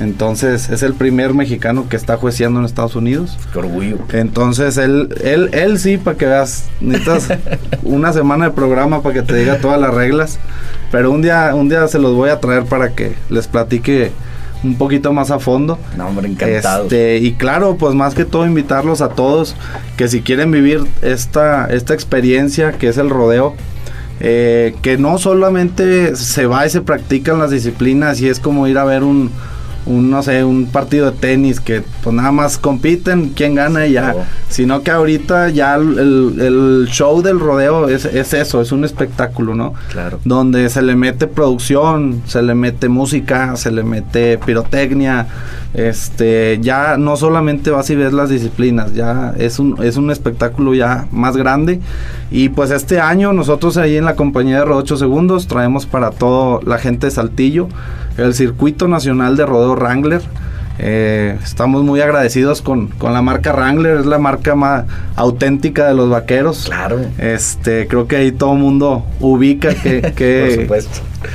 Entonces 0.00 0.70
es 0.70 0.84
el 0.84 0.94
primer 0.94 1.34
mexicano 1.34 1.88
que 1.88 1.96
está 1.96 2.16
jueceando 2.16 2.60
en 2.60 2.66
Estados 2.66 2.94
Unidos. 2.94 3.36
Qué 3.52 3.58
orgullo. 3.58 3.98
Entonces 4.12 4.76
él, 4.76 5.14
él, 5.24 5.50
él 5.52 5.78
sí, 5.78 5.98
para 5.98 6.16
que 6.16 6.26
veas, 6.26 6.66
necesitas 6.80 7.28
una 7.82 8.12
semana 8.12 8.46
de 8.46 8.50
programa 8.52 9.02
para 9.02 9.14
que 9.14 9.22
te 9.22 9.34
diga 9.34 9.58
todas 9.58 9.80
las 9.80 9.92
reglas. 9.92 10.38
Pero 10.92 11.10
un 11.10 11.22
día, 11.22 11.52
un 11.54 11.68
día 11.68 11.86
se 11.88 11.98
los 11.98 12.14
voy 12.14 12.30
a 12.30 12.38
traer 12.38 12.64
para 12.64 12.90
que 12.90 13.16
les 13.28 13.48
platique 13.48 14.12
un 14.62 14.76
poquito 14.76 15.12
más 15.12 15.30
a 15.30 15.38
fondo. 15.38 15.78
No, 15.96 16.08
hombre, 16.08 16.28
encantado. 16.28 16.84
Este, 16.84 17.18
y 17.18 17.32
claro, 17.34 17.76
pues 17.76 17.94
más 17.94 18.14
que 18.14 18.24
todo 18.24 18.46
invitarlos 18.46 19.00
a 19.00 19.10
todos 19.10 19.54
que 19.96 20.08
si 20.08 20.20
quieren 20.20 20.50
vivir 20.50 20.84
esta, 21.02 21.66
esta 21.66 21.94
experiencia 21.94 22.72
que 22.72 22.88
es 22.88 22.98
el 22.98 23.10
rodeo, 23.10 23.54
eh, 24.20 24.74
que 24.82 24.98
no 24.98 25.18
solamente 25.18 26.16
se 26.16 26.46
va 26.46 26.66
y 26.66 26.70
se 26.70 26.80
practican 26.80 27.38
las 27.38 27.50
disciplinas 27.50 28.20
y 28.20 28.28
es 28.28 28.40
como 28.40 28.66
ir 28.66 28.78
a 28.78 28.84
ver 28.84 29.02
un, 29.02 29.30
un, 29.88 30.10
no 30.10 30.22
sé, 30.22 30.44
un 30.44 30.66
partido 30.66 31.10
de 31.10 31.16
tenis 31.16 31.60
que 31.60 31.82
pues 32.02 32.14
nada 32.14 32.30
más 32.30 32.58
compiten, 32.58 33.30
quién 33.30 33.54
gana 33.54 33.86
y 33.86 33.92
ya. 33.92 34.14
Sino 34.48 34.82
que 34.82 34.90
ahorita 34.90 35.48
ya 35.48 35.74
el, 35.76 36.86
show 36.90 37.22
del 37.22 37.40
rodeo 37.40 37.88
es, 37.88 38.04
eso, 38.04 38.60
es 38.60 38.72
un 38.72 38.84
espectáculo, 38.84 39.54
¿no? 39.54 39.74
Claro. 39.90 40.20
Donde 40.24 40.68
se 40.68 40.82
le 40.82 40.94
mete 40.94 41.26
producción, 41.26 42.22
se 42.26 42.42
le 42.42 42.54
mete 42.54 42.88
música, 42.88 43.56
se 43.56 43.70
le 43.70 43.82
mete 43.82 44.38
pirotecnia. 44.38 45.26
Este, 45.74 46.58
ya 46.60 46.96
no 46.96 47.16
solamente 47.16 47.70
vas 47.70 47.90
y 47.90 47.94
ves 47.94 48.12
las 48.12 48.30
disciplinas, 48.30 48.94
ya 48.94 49.34
es 49.36 49.58
un, 49.58 49.76
es 49.84 49.98
un 49.98 50.10
espectáculo 50.10 50.74
ya 50.74 51.06
más 51.12 51.36
grande. 51.36 51.80
Y 52.30 52.50
pues 52.50 52.70
este 52.70 53.00
año 53.00 53.32
nosotros 53.32 53.76
ahí 53.76 53.96
en 53.96 54.04
la 54.04 54.16
compañía 54.16 54.58
de 54.58 54.64
Rodeo 54.64 54.78
8 54.78 54.96
Segundos 54.96 55.46
traemos 55.46 55.86
para 55.86 56.10
toda 56.10 56.60
la 56.64 56.78
gente 56.78 57.06
de 57.06 57.10
Saltillo 57.10 57.68
el 58.18 58.34
circuito 58.34 58.88
nacional 58.88 59.36
de 59.36 59.46
rodeo 59.46 59.74
Wrangler. 59.74 60.22
Eh, 60.80 61.36
estamos 61.42 61.82
muy 61.82 62.00
agradecidos 62.00 62.62
con, 62.62 62.90
la 63.02 63.20
marca 63.20 63.52
Wrangler, 63.52 63.98
es 63.98 64.06
la 64.06 64.18
marca 64.18 64.54
más 64.54 64.84
auténtica 65.16 65.88
de 65.88 65.94
los 65.94 66.08
vaqueros. 66.08 66.66
Claro. 66.66 67.00
Este, 67.18 67.88
creo 67.88 68.06
que 68.06 68.16
ahí 68.16 68.32
todo 68.32 68.52
el 68.52 68.60
mundo 68.60 69.04
ubica 69.18 69.74
que, 69.74 70.12
que 70.16 70.68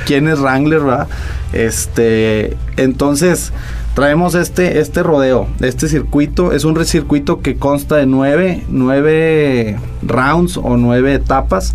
quién 0.06 0.28
es 0.28 0.40
Wrangler, 0.40 0.80
¿verdad? 0.80 1.08
Este, 1.52 2.56
entonces 2.76 3.52
traemos 3.94 4.34
este, 4.34 4.80
este 4.80 5.02
rodeo, 5.02 5.46
este 5.60 5.88
circuito, 5.88 6.52
es 6.52 6.64
un 6.64 6.84
circuito 6.84 7.40
que 7.40 7.56
consta 7.56 7.96
de 7.96 8.06
nueve, 8.06 8.64
nueve 8.68 9.76
rounds 10.02 10.56
o 10.56 10.76
nueve 10.76 11.14
etapas, 11.14 11.74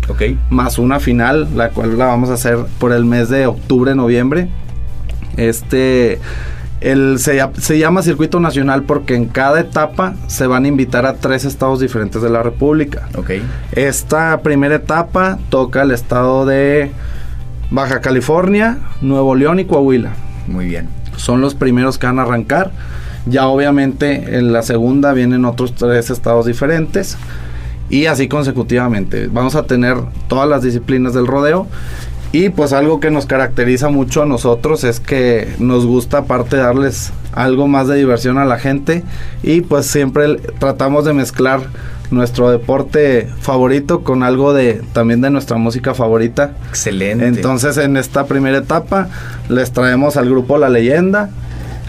más 0.50 0.78
una 0.78 1.00
final, 1.00 1.48
la 1.56 1.70
cual 1.70 1.96
la 1.96 2.06
vamos 2.06 2.28
a 2.28 2.34
hacer 2.34 2.58
por 2.78 2.92
el 2.92 3.04
mes 3.06 3.30
de 3.30 3.46
octubre, 3.46 3.94
noviembre. 3.94 4.48
Este 5.40 6.18
El, 6.80 7.18
se, 7.18 7.40
se, 7.58 7.78
llama 7.78 8.02
circuito 8.02 8.40
nacional 8.40 8.84
porque 8.84 9.14
en 9.14 9.26
cada 9.26 9.60
etapa 9.60 10.14
se 10.28 10.46
van 10.46 10.64
a 10.64 10.68
invitar 10.68 11.06
a 11.06 11.14
tres 11.14 11.44
estados 11.44 11.80
diferentes 11.80 12.22
de 12.22 12.30
la 12.30 12.42
República. 12.42 13.08
Ok. 13.16 13.32
Esta 13.72 14.40
primera 14.42 14.76
etapa 14.76 15.38
toca 15.50 15.82
el 15.82 15.90
estado 15.90 16.46
de 16.46 16.90
Baja 17.70 18.00
California, 18.00 18.78
Nuevo 19.00 19.34
León 19.34 19.60
y 19.60 19.64
Coahuila. 19.64 20.12
Muy 20.46 20.66
bien. 20.66 20.88
Son 21.16 21.40
los 21.40 21.54
primeros 21.54 21.98
que 21.98 22.06
van 22.06 22.18
a 22.18 22.22
arrancar. 22.22 22.72
Ya 23.26 23.46
obviamente 23.46 24.38
en 24.38 24.52
la 24.52 24.62
segunda 24.62 25.12
vienen 25.12 25.44
otros 25.44 25.74
tres 25.74 26.10
estados 26.10 26.46
diferentes. 26.46 27.16
Y 27.90 28.06
así 28.06 28.28
consecutivamente. 28.28 29.26
Vamos 29.26 29.54
a 29.56 29.64
tener 29.64 29.96
todas 30.28 30.48
las 30.48 30.62
disciplinas 30.62 31.12
del 31.12 31.26
rodeo. 31.26 31.66
Y 32.32 32.50
pues 32.50 32.72
algo 32.72 33.00
que 33.00 33.10
nos 33.10 33.26
caracteriza 33.26 33.88
mucho 33.88 34.22
a 34.22 34.26
nosotros 34.26 34.84
es 34.84 35.00
que 35.00 35.48
nos 35.58 35.84
gusta 35.84 36.18
aparte 36.18 36.56
darles 36.56 37.12
algo 37.32 37.66
más 37.66 37.88
de 37.88 37.96
diversión 37.96 38.38
a 38.38 38.44
la 38.44 38.58
gente 38.58 39.02
y 39.42 39.62
pues 39.62 39.86
siempre 39.86 40.36
tratamos 40.58 41.04
de 41.04 41.12
mezclar 41.12 41.62
nuestro 42.12 42.50
deporte 42.50 43.28
favorito 43.40 44.02
con 44.02 44.22
algo 44.22 44.52
de 44.52 44.82
también 44.92 45.20
de 45.20 45.30
nuestra 45.30 45.56
música 45.56 45.94
favorita. 45.94 46.52
Excelente. 46.68 47.26
Entonces 47.26 47.76
en 47.78 47.96
esta 47.96 48.26
primera 48.26 48.58
etapa 48.58 49.08
les 49.48 49.72
traemos 49.72 50.16
al 50.16 50.28
grupo 50.28 50.56
La 50.56 50.68
Leyenda, 50.68 51.30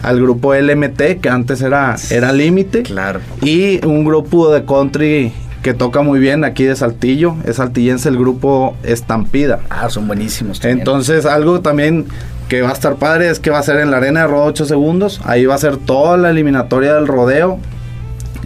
al 0.02 0.20
grupo 0.20 0.54
LMT 0.54 1.20
que 1.20 1.28
antes 1.28 1.60
era 1.60 1.96
era 2.10 2.32
Límite. 2.32 2.82
Claro. 2.82 3.20
Y 3.42 3.84
un 3.86 4.04
grupo 4.04 4.52
de 4.52 4.64
country 4.64 5.32
que 5.62 5.74
toca 5.74 6.02
muy 6.02 6.18
bien 6.18 6.44
aquí 6.44 6.64
de 6.64 6.76
Saltillo. 6.76 7.36
Es 7.44 7.56
saltillense 7.56 8.08
el 8.08 8.18
grupo 8.18 8.76
Estampida. 8.82 9.60
Ah, 9.70 9.88
son 9.88 10.06
buenísimos. 10.06 10.60
También. 10.60 10.80
Entonces, 10.80 11.24
algo 11.24 11.60
también 11.60 12.06
que 12.48 12.62
va 12.62 12.70
a 12.70 12.72
estar 12.72 12.96
padre 12.96 13.30
es 13.30 13.38
que 13.38 13.50
va 13.50 13.60
a 13.60 13.62
ser 13.62 13.78
en 13.78 13.90
la 13.90 13.98
arena 13.98 14.20
de 14.20 14.26
rodeo 14.26 14.44
8 14.46 14.64
segundos. 14.66 15.20
Ahí 15.24 15.46
va 15.46 15.54
a 15.54 15.58
ser 15.58 15.76
toda 15.76 16.16
la 16.16 16.30
eliminatoria 16.30 16.94
del 16.94 17.06
rodeo. 17.06 17.58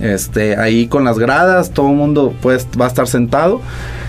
Este, 0.00 0.56
ahí 0.58 0.88
con 0.88 1.04
las 1.04 1.18
gradas, 1.18 1.70
todo 1.70 1.88
el 1.88 1.96
mundo 1.96 2.34
pues 2.42 2.68
va 2.78 2.84
a 2.84 2.88
estar 2.88 3.08
sentado. 3.08 3.60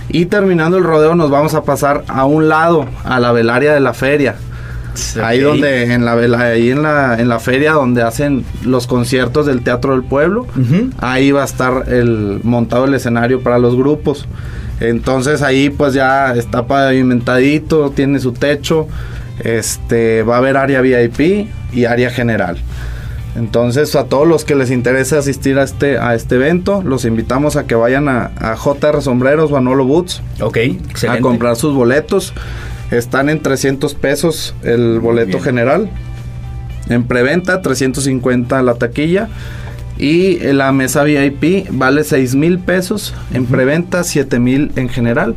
Y 0.10 0.26
terminando 0.26 0.78
el 0.78 0.84
rodeo 0.84 1.15
nos 1.15 1.30
vamos 1.30 1.54
a 1.54 1.63
pasar 1.63 2.04
a 2.08 2.26
un 2.26 2.50
lado, 2.50 2.86
a 3.04 3.20
la 3.20 3.32
velaria 3.32 3.74
de 3.74 3.80
la 3.80 3.93
feria. 3.93 4.36
Okay. 5.12 5.23
Ahí 5.23 5.39
donde 5.39 5.93
en 5.93 6.05
la 6.05 6.13
ahí 6.13 6.71
en 6.71 6.83
la 6.83 7.19
en 7.19 7.29
la 7.29 7.39
feria 7.39 7.73
donde 7.73 8.01
hacen 8.01 8.45
los 8.63 8.88
conciertos 8.88 9.45
del 9.45 9.62
Teatro 9.62 9.93
del 9.93 10.03
Pueblo, 10.03 10.41
uh 10.41 10.60
-huh. 10.60 10.91
ahí 10.99 11.31
va 11.31 11.43
a 11.43 11.45
estar 11.45 11.86
el 11.88 12.39
montado 12.43 12.86
el 12.86 12.93
escenario 12.93 13.41
para 13.41 13.60
los 13.60 13.75
grupos. 13.75 14.27
Entonces 14.79 15.41
ahí 15.41 15.69
pues 15.69 15.93
ya 15.93 16.36
está 16.36 16.67
pavimentadito, 16.67 17.91
tiene 17.91 18.19
su 18.19 18.31
techo, 18.33 18.88
este 19.43 20.23
va 20.23 20.36
a 20.36 20.38
haber 20.38 20.57
área 20.57 20.81
VIP 20.81 21.49
y 21.73 21.86
área 21.86 22.10
general. 22.10 22.57
Entonces 23.36 23.95
a 23.95 24.05
todos 24.05 24.27
los 24.27 24.45
que 24.45 24.55
les 24.55 24.71
interese 24.71 25.15
asistir 25.15 25.60
a 25.60 25.63
este, 25.63 25.99
a 25.99 26.15
este 26.15 26.36
evento, 26.36 26.81
los 26.83 27.05
invitamos 27.05 27.55
a 27.55 27.67
que 27.67 27.75
vayan 27.75 28.10
a, 28.10 28.31
a 28.39 28.55
JR 28.55 29.01
Sombreros 29.01 29.51
o 29.51 29.57
a 29.57 29.62
Nolo 29.62 29.86
Boots. 29.86 30.21
Ok, 30.41 30.57
excelente. 30.57 31.19
A 31.19 31.21
comprar 31.21 31.55
sus 31.55 31.73
boletos. 31.73 32.33
Están 32.91 33.30
en 33.30 33.41
300 33.41 33.95
pesos 33.95 34.56
el 34.63 35.00
boleto 35.00 35.39
general. 35.39 35.89
En 36.89 37.04
preventa, 37.06 37.62
350 37.62 38.62
la 38.62 38.76
taquilla. 38.76 39.28
Y 39.97 40.38
la 40.39 40.71
mesa 40.71 41.04
VIP 41.04 41.67
vale 41.71 42.04
6 42.04 42.36
mil 42.36 42.60
pesos. 42.60 43.13
En 43.34 43.45
preventa, 43.45 44.04
7 44.04 44.39
mil 44.39 44.71
en 44.76 44.89
general 44.89 45.36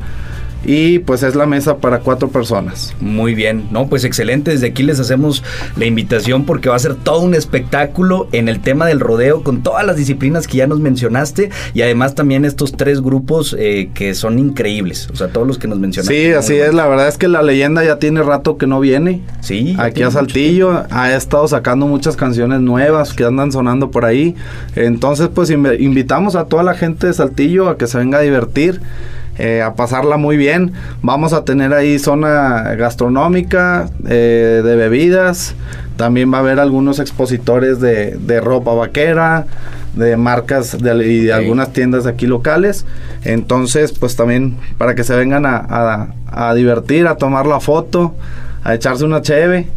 y 0.64 1.00
pues 1.00 1.22
es 1.22 1.34
la 1.34 1.46
mesa 1.46 1.78
para 1.78 2.00
cuatro 2.00 2.28
personas. 2.28 2.94
Muy 3.00 3.34
bien, 3.34 3.68
no, 3.70 3.88
pues 3.88 4.04
excelente. 4.04 4.50
Desde 4.50 4.68
aquí 4.68 4.82
les 4.82 5.00
hacemos 5.00 5.42
la 5.76 5.86
invitación 5.86 6.44
porque 6.44 6.68
va 6.68 6.76
a 6.76 6.78
ser 6.78 6.94
todo 6.94 7.20
un 7.20 7.34
espectáculo 7.34 8.28
en 8.32 8.48
el 8.48 8.60
tema 8.60 8.86
del 8.86 9.00
rodeo 9.00 9.42
con 9.42 9.62
todas 9.62 9.84
las 9.86 9.96
disciplinas 9.96 10.46
que 10.46 10.58
ya 10.58 10.66
nos 10.66 10.80
mencionaste 10.80 11.50
y 11.74 11.82
además 11.82 12.14
también 12.14 12.44
estos 12.44 12.72
tres 12.72 13.00
grupos 13.00 13.56
eh, 13.58 13.90
que 13.94 14.14
son 14.14 14.38
increíbles, 14.38 15.08
o 15.12 15.16
sea, 15.16 15.28
todos 15.28 15.46
los 15.46 15.58
que 15.58 15.68
nos 15.68 15.78
mencionaste. 15.78 16.14
Sí, 16.14 16.32
así 16.32 16.54
es. 16.54 16.74
La 16.74 16.86
verdad 16.86 17.08
es 17.08 17.18
que 17.18 17.28
la 17.28 17.42
leyenda 17.42 17.84
ya 17.84 17.98
tiene 17.98 18.22
rato 18.22 18.58
que 18.58 18.66
no 18.66 18.80
viene. 18.80 19.22
Sí. 19.40 19.76
Aquí 19.78 20.02
a 20.02 20.10
Saltillo 20.10 20.72
mucho. 20.72 20.86
ha 20.90 21.14
estado 21.14 21.48
sacando 21.48 21.86
muchas 21.86 22.16
canciones 22.16 22.60
nuevas 22.60 23.12
que 23.14 23.24
andan 23.24 23.52
sonando 23.52 23.90
por 23.90 24.04
ahí. 24.04 24.34
Entonces, 24.76 25.28
pues 25.34 25.50
invitamos 25.50 26.36
a 26.36 26.44
toda 26.44 26.62
la 26.62 26.74
gente 26.74 27.06
de 27.06 27.14
Saltillo 27.14 27.68
a 27.68 27.78
que 27.78 27.86
se 27.86 27.98
venga 27.98 28.18
a 28.18 28.22
divertir. 28.22 28.80
Eh, 29.42 29.62
a 29.62 29.74
pasarla 29.74 30.18
muy 30.18 30.36
bien. 30.36 30.72
Vamos 31.00 31.32
a 31.32 31.46
tener 31.46 31.72
ahí 31.72 31.98
zona 31.98 32.74
gastronómica, 32.74 33.88
eh, 34.06 34.60
de 34.62 34.76
bebidas. 34.76 35.54
También 35.96 36.30
va 36.30 36.36
a 36.36 36.40
haber 36.40 36.60
algunos 36.60 36.98
expositores 36.98 37.80
de, 37.80 38.18
de 38.18 38.40
ropa 38.42 38.74
vaquera, 38.74 39.46
de 39.94 40.18
marcas 40.18 40.76
de, 40.78 41.06
y 41.06 41.20
de 41.22 41.32
algunas 41.32 41.72
tiendas 41.72 42.06
aquí 42.06 42.26
locales. 42.26 42.84
Entonces, 43.24 43.92
pues 43.92 44.14
también 44.14 44.58
para 44.76 44.94
que 44.94 45.04
se 45.04 45.16
vengan 45.16 45.46
a, 45.46 45.56
a, 45.56 46.08
a 46.50 46.54
divertir, 46.54 47.06
a 47.06 47.16
tomar 47.16 47.46
la 47.46 47.60
foto, 47.60 48.14
a 48.62 48.74
echarse 48.74 49.06
una 49.06 49.22
cheve 49.22 49.68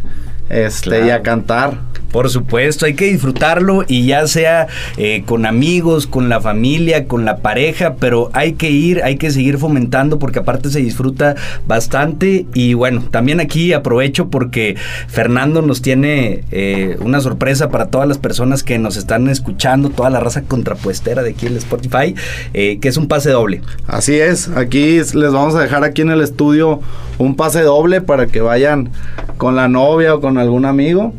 este, 0.50 0.90
claro. 0.90 1.06
y 1.06 1.10
a 1.12 1.22
cantar. 1.22 1.78
Por 2.14 2.30
supuesto, 2.30 2.86
hay 2.86 2.94
que 2.94 3.06
disfrutarlo 3.06 3.84
y 3.88 4.06
ya 4.06 4.28
sea 4.28 4.68
eh, 4.98 5.24
con 5.26 5.48
amigos, 5.48 6.06
con 6.06 6.30
la 6.30 6.40
familia, 6.40 7.08
con 7.08 7.26
la 7.26 7.38
pareja, 7.38 7.96
pero 8.00 8.30
hay 8.34 8.54
que 8.54 8.70
ir, 8.70 9.02
hay 9.04 9.16
que 9.16 9.32
seguir 9.32 9.58
fomentando 9.58 10.20
porque 10.20 10.38
aparte 10.38 10.70
se 10.70 10.80
disfruta 10.80 11.34
bastante 11.66 12.46
y 12.54 12.76
bueno, 12.76 13.04
también 13.10 13.40
aquí 13.40 13.74
aprovecho 13.74 14.30
porque 14.30 14.76
Fernando 15.08 15.64
nos 15.64 15.82
tiene 15.82 16.44
eh, 16.52 16.98
una 17.00 17.20
sorpresa 17.20 17.70
para 17.70 17.88
todas 17.88 18.08
las 18.08 18.20
personas 18.20 18.62
que 18.62 18.78
nos 18.78 18.96
están 18.96 19.28
escuchando, 19.28 19.90
toda 19.90 20.12
la 20.12 20.20
raza 20.20 20.44
contrapuestera 20.44 21.24
de 21.24 21.32
aquí 21.32 21.48
en 21.48 21.58
Spotify, 21.58 22.14
eh, 22.54 22.78
que 22.80 22.90
es 22.90 22.98
un 22.98 23.08
pase 23.08 23.32
doble. 23.32 23.62
Así 23.88 24.14
es, 24.20 24.50
aquí 24.50 24.98
les 24.98 25.32
vamos 25.32 25.56
a 25.56 25.62
dejar 25.62 25.84
aquí 25.84 26.04
en 26.04 26.12
el 26.12 26.22
estudio 26.22 26.80
un 27.18 27.36
pase 27.36 27.62
doble 27.62 28.02
para 28.02 28.28
que 28.28 28.40
vayan 28.40 28.92
con 29.38 29.56
la 29.56 29.68
novia 29.68 30.14
o 30.14 30.22
con 30.22 30.38
algún 30.38 30.66
amigo. 30.66 31.16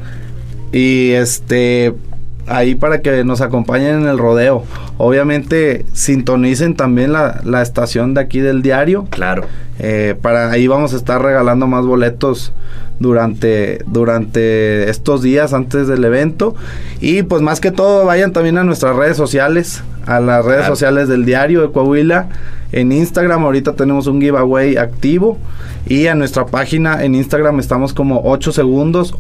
Y 0.75 1.13
este 1.13 1.95
ahí 2.47 2.75
para 2.75 3.01
que 3.01 3.25
nos 3.25 3.41
acompañen 3.41 4.03
en 4.03 4.09
el 4.09 4.19
rodeo. 4.19 4.65
Obviamente 4.99 5.87
sintonicen 5.93 6.75
también 6.75 7.13
la, 7.13 7.41
la 7.45 7.63
estación 7.63 8.13
de 8.13 8.21
aquí 8.21 8.41
del 8.41 8.61
diario. 8.61 9.07
Claro. 9.11 9.45
Eh, 9.79 10.17
para 10.21 10.51
ahí 10.51 10.67
vamos 10.67 10.93
a 10.93 10.97
estar 10.97 11.23
regalando 11.23 11.69
más 11.69 11.87
boletos 11.87 12.53
durante, 12.99 13.83
durante 13.87 14.91
estos 14.91 15.23
días 15.23 15.53
antes 15.53 15.87
del 15.87 16.05
evento. 16.05 16.57
Y 17.01 17.23
pues 17.23 17.41
más 17.41 17.61
que 17.61 17.71
todo 17.71 18.05
vayan 18.05 18.33
también 18.33 18.59
a 18.59 18.65
nuestras 18.65 18.97
redes 18.97 19.17
sociales, 19.17 19.83
a 20.07 20.19
las 20.19 20.45
redes 20.45 20.63
claro. 20.63 20.75
sociales 20.75 21.09
del 21.09 21.25
diario 21.25 21.63
de 21.63 21.71
Coahuila. 21.73 22.29
En 22.73 22.91
Instagram 22.91 23.45
ahorita 23.45 23.75
tenemos 23.75 24.09
un 24.09 24.21
giveaway 24.21 24.77
activo. 24.77 25.39
Y 25.87 26.09
a 26.09 26.15
nuestra 26.15 26.47
página 26.47 27.05
en 27.05 27.15
Instagram 27.15 27.61
estamos 27.61 27.95
como 27.95 28.23
8 28.25 28.53
segundos 28.53 29.15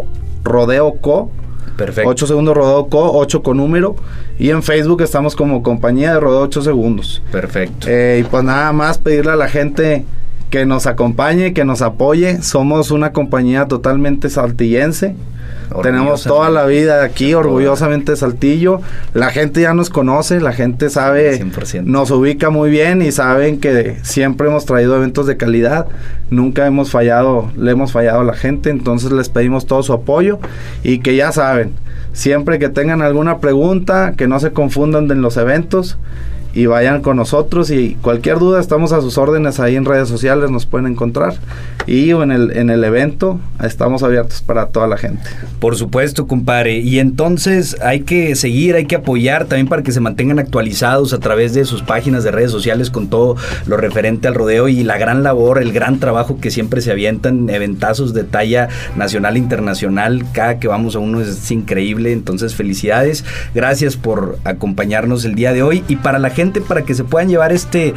Rodeo 0.44 0.94
Co. 1.00 1.30
Perfecto. 1.76 2.08
8 2.08 2.26
segundos 2.26 2.56
Rodeo 2.56 2.86
Co, 2.86 3.12
8 3.18 3.42
con 3.42 3.56
número. 3.56 3.96
Y 4.38 4.50
en 4.50 4.62
Facebook 4.62 5.02
estamos 5.02 5.34
como 5.36 5.62
compañía 5.62 6.14
de 6.14 6.20
Rodeo 6.20 6.42
8 6.42 6.62
segundos. 6.62 7.22
Perfecto. 7.32 7.86
Eh, 7.88 8.20
y 8.20 8.24
pues 8.24 8.44
nada 8.44 8.72
más 8.72 8.98
pedirle 8.98 9.32
a 9.32 9.36
la 9.36 9.48
gente 9.48 10.04
que 10.50 10.66
nos 10.66 10.86
acompañe, 10.86 11.52
que 11.52 11.64
nos 11.64 11.82
apoye. 11.82 12.42
Somos 12.42 12.90
una 12.90 13.12
compañía 13.12 13.66
totalmente 13.66 14.30
saltillense. 14.30 15.16
Tenemos 15.82 16.24
toda 16.24 16.50
la 16.50 16.66
vida 16.66 17.02
aquí, 17.04 17.34
orgullosamente 17.34 18.16
Saltillo. 18.16 18.80
La 19.12 19.30
gente 19.30 19.60
ya 19.62 19.74
nos 19.74 19.90
conoce, 19.90 20.40
la 20.40 20.52
gente 20.52 20.90
sabe, 20.90 21.40
100%. 21.40 21.84
nos 21.84 22.10
ubica 22.10 22.50
muy 22.50 22.70
bien 22.70 23.02
y 23.02 23.12
saben 23.12 23.60
que 23.60 23.98
siempre 24.02 24.48
hemos 24.48 24.66
traído 24.66 24.96
eventos 24.96 25.26
de 25.26 25.36
calidad. 25.36 25.86
Nunca 26.30 26.66
hemos 26.66 26.90
fallado, 26.90 27.50
le 27.56 27.72
hemos 27.72 27.92
fallado 27.92 28.20
a 28.20 28.24
la 28.24 28.34
gente, 28.34 28.70
entonces 28.70 29.12
les 29.12 29.28
pedimos 29.28 29.66
todo 29.66 29.82
su 29.82 29.92
apoyo 29.92 30.38
y 30.82 30.98
que 30.98 31.16
ya 31.16 31.32
saben, 31.32 31.72
siempre 32.12 32.58
que 32.58 32.68
tengan 32.68 33.02
alguna 33.02 33.38
pregunta, 33.38 34.14
que 34.16 34.26
no 34.26 34.40
se 34.40 34.52
confundan 34.52 35.10
en 35.10 35.22
los 35.22 35.36
eventos 35.36 35.98
y 36.54 36.66
vayan 36.66 37.02
con 37.02 37.16
nosotros 37.16 37.70
y 37.70 37.96
cualquier 38.00 38.38
duda 38.38 38.60
estamos 38.60 38.92
a 38.92 39.00
sus 39.00 39.18
órdenes 39.18 39.60
ahí 39.60 39.76
en 39.76 39.84
redes 39.84 40.08
sociales 40.08 40.50
nos 40.50 40.66
pueden 40.66 40.86
encontrar 40.86 41.34
y 41.86 42.10
en 42.10 42.30
el 42.30 42.56
en 42.56 42.70
el 42.70 42.84
evento 42.84 43.40
estamos 43.62 44.02
abiertos 44.02 44.42
para 44.42 44.66
toda 44.66 44.86
la 44.86 44.96
gente. 44.96 45.22
Por 45.60 45.76
supuesto, 45.76 46.26
compadre. 46.26 46.78
Y 46.78 46.98
entonces 46.98 47.76
hay 47.82 48.00
que 48.00 48.34
seguir, 48.36 48.74
hay 48.76 48.86
que 48.86 48.96
apoyar 48.96 49.46
también 49.46 49.68
para 49.68 49.82
que 49.82 49.92
se 49.92 50.00
mantengan 50.00 50.38
actualizados 50.38 51.12
a 51.12 51.18
través 51.18 51.54
de 51.54 51.64
sus 51.64 51.82
páginas 51.82 52.24
de 52.24 52.30
redes 52.30 52.50
sociales 52.50 52.90
con 52.90 53.08
todo 53.08 53.36
lo 53.66 53.76
referente 53.76 54.28
al 54.28 54.34
rodeo 54.34 54.68
y 54.68 54.82
la 54.84 54.98
gran 54.98 55.22
labor, 55.22 55.60
el 55.60 55.72
gran 55.72 55.98
trabajo 55.98 56.38
que 56.40 56.50
siempre 56.50 56.80
se 56.80 56.92
avientan, 56.92 57.48
eventazos 57.50 58.14
de 58.14 58.24
talla 58.24 58.68
nacional 58.96 59.36
e 59.36 59.40
internacional. 59.40 60.24
Cada 60.32 60.58
que 60.58 60.68
vamos 60.68 60.96
a 60.96 60.98
uno 60.98 61.20
es 61.20 61.50
increíble. 61.50 62.12
Entonces, 62.12 62.54
felicidades. 62.54 63.24
Gracias 63.54 63.96
por 63.96 64.38
acompañarnos 64.44 65.24
el 65.24 65.34
día 65.34 65.52
de 65.52 65.62
hoy. 65.62 65.84
Y 65.88 65.96
para 65.96 66.18
la 66.18 66.30
gente 66.30 66.43
para 66.60 66.82
que 66.82 66.94
se 66.94 67.04
puedan 67.04 67.28
llevar 67.28 67.52
este, 67.52 67.94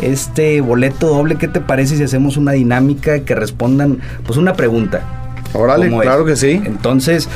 este 0.00 0.60
boleto 0.60 1.08
doble. 1.08 1.36
¿Qué 1.36 1.48
te 1.48 1.60
parece 1.60 1.96
si 1.96 2.02
hacemos 2.02 2.36
una 2.36 2.52
dinámica 2.52 3.20
que 3.20 3.34
respondan 3.34 3.98
pues 4.24 4.38
una 4.38 4.54
pregunta? 4.54 5.02
Órale, 5.52 5.90
claro 6.00 6.24
que 6.24 6.36
sí. 6.36 6.60
Entonces, 6.64 7.28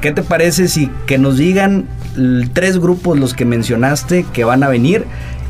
¿qué 0.00 0.12
te 0.12 0.22
parece 0.22 0.68
si 0.68 0.90
que 1.06 1.18
nos 1.18 1.36
digan 1.36 1.86
tres 2.52 2.78
grupos 2.78 3.18
los 3.18 3.34
que 3.34 3.44
mencionaste 3.44 4.26
que 4.32 4.44
van 4.44 4.62
a 4.62 4.68
venir 4.68 5.06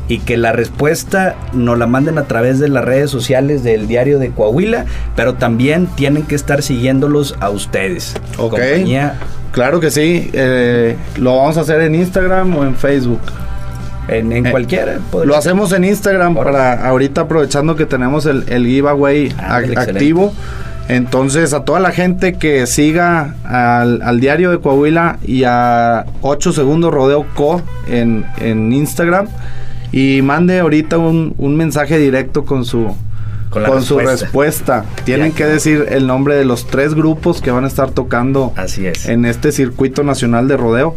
y 0.07 0.19
que 0.19 0.37
la 0.37 0.51
respuesta 0.51 1.35
nos 1.53 1.77
la 1.77 1.87
manden 1.87 2.17
a 2.17 2.23
través 2.23 2.59
de 2.59 2.67
las 2.67 2.83
redes 2.83 3.09
sociales 3.09 3.63
del 3.63 3.87
diario 3.87 4.19
de 4.19 4.31
Coahuila, 4.31 4.85
pero 5.15 5.35
también 5.35 5.87
tienen 5.95 6.23
que 6.23 6.35
estar 6.35 6.61
siguiéndolos 6.61 7.35
a 7.39 7.49
ustedes. 7.49 8.13
Ok. 8.37 8.59
Claro 9.51 9.79
que 9.79 9.91
sí. 9.91 10.29
Eh, 10.33 10.97
lo 11.17 11.37
vamos 11.37 11.57
a 11.57 11.61
hacer 11.61 11.81
en 11.81 11.95
Instagram 11.95 12.55
o 12.55 12.65
en 12.65 12.75
Facebook. 12.75 13.21
En, 14.07 14.31
en 14.31 14.47
eh, 14.47 14.51
cualquiera. 14.51 14.99
Lo 15.23 15.35
hacemos 15.35 15.71
en 15.71 15.85
Instagram 15.85 16.35
para 16.35 16.87
ahorita 16.87 17.21
aprovechando 17.21 17.75
que 17.75 17.85
tenemos 17.85 18.25
el, 18.25 18.43
el 18.49 18.65
giveaway 18.65 19.33
ah, 19.37 19.61
activo. 19.77 20.33
Entonces, 20.89 21.53
a 21.53 21.63
toda 21.63 21.79
la 21.79 21.91
gente 21.91 22.33
que 22.33 22.67
siga 22.67 23.35
al, 23.45 24.19
diario 24.19 24.51
de 24.51 24.59
Coahuila 24.59 25.17
y 25.23 25.43
a 25.45 26.05
8 26.21 26.51
segundos 26.51 26.93
Rodeo 26.93 27.25
Co 27.35 27.61
en, 27.87 28.25
en 28.37 28.73
Instagram 28.73 29.27
y 29.93 30.21
mande 30.23 30.59
ahorita 30.59 30.97
un, 30.97 31.55
mensaje 31.55 31.97
directo 31.99 32.43
con 32.43 32.65
su, 32.65 32.93
con, 33.49 33.83
su 33.83 33.99
respuesta. 33.99 34.83
Tienen 35.05 35.31
que 35.31 35.45
decir 35.45 35.85
el 35.89 36.07
nombre 36.07 36.35
de 36.35 36.43
los 36.43 36.67
tres 36.67 36.95
grupos 36.95 37.41
que 37.41 37.51
van 37.51 37.63
a 37.63 37.67
estar 37.67 37.91
tocando 37.91 38.51
Así 38.57 38.87
es. 38.87 39.07
en 39.07 39.25
este 39.25 39.51
circuito 39.51 40.03
nacional 40.03 40.47
de 40.47 40.57
rodeo. 40.57 40.95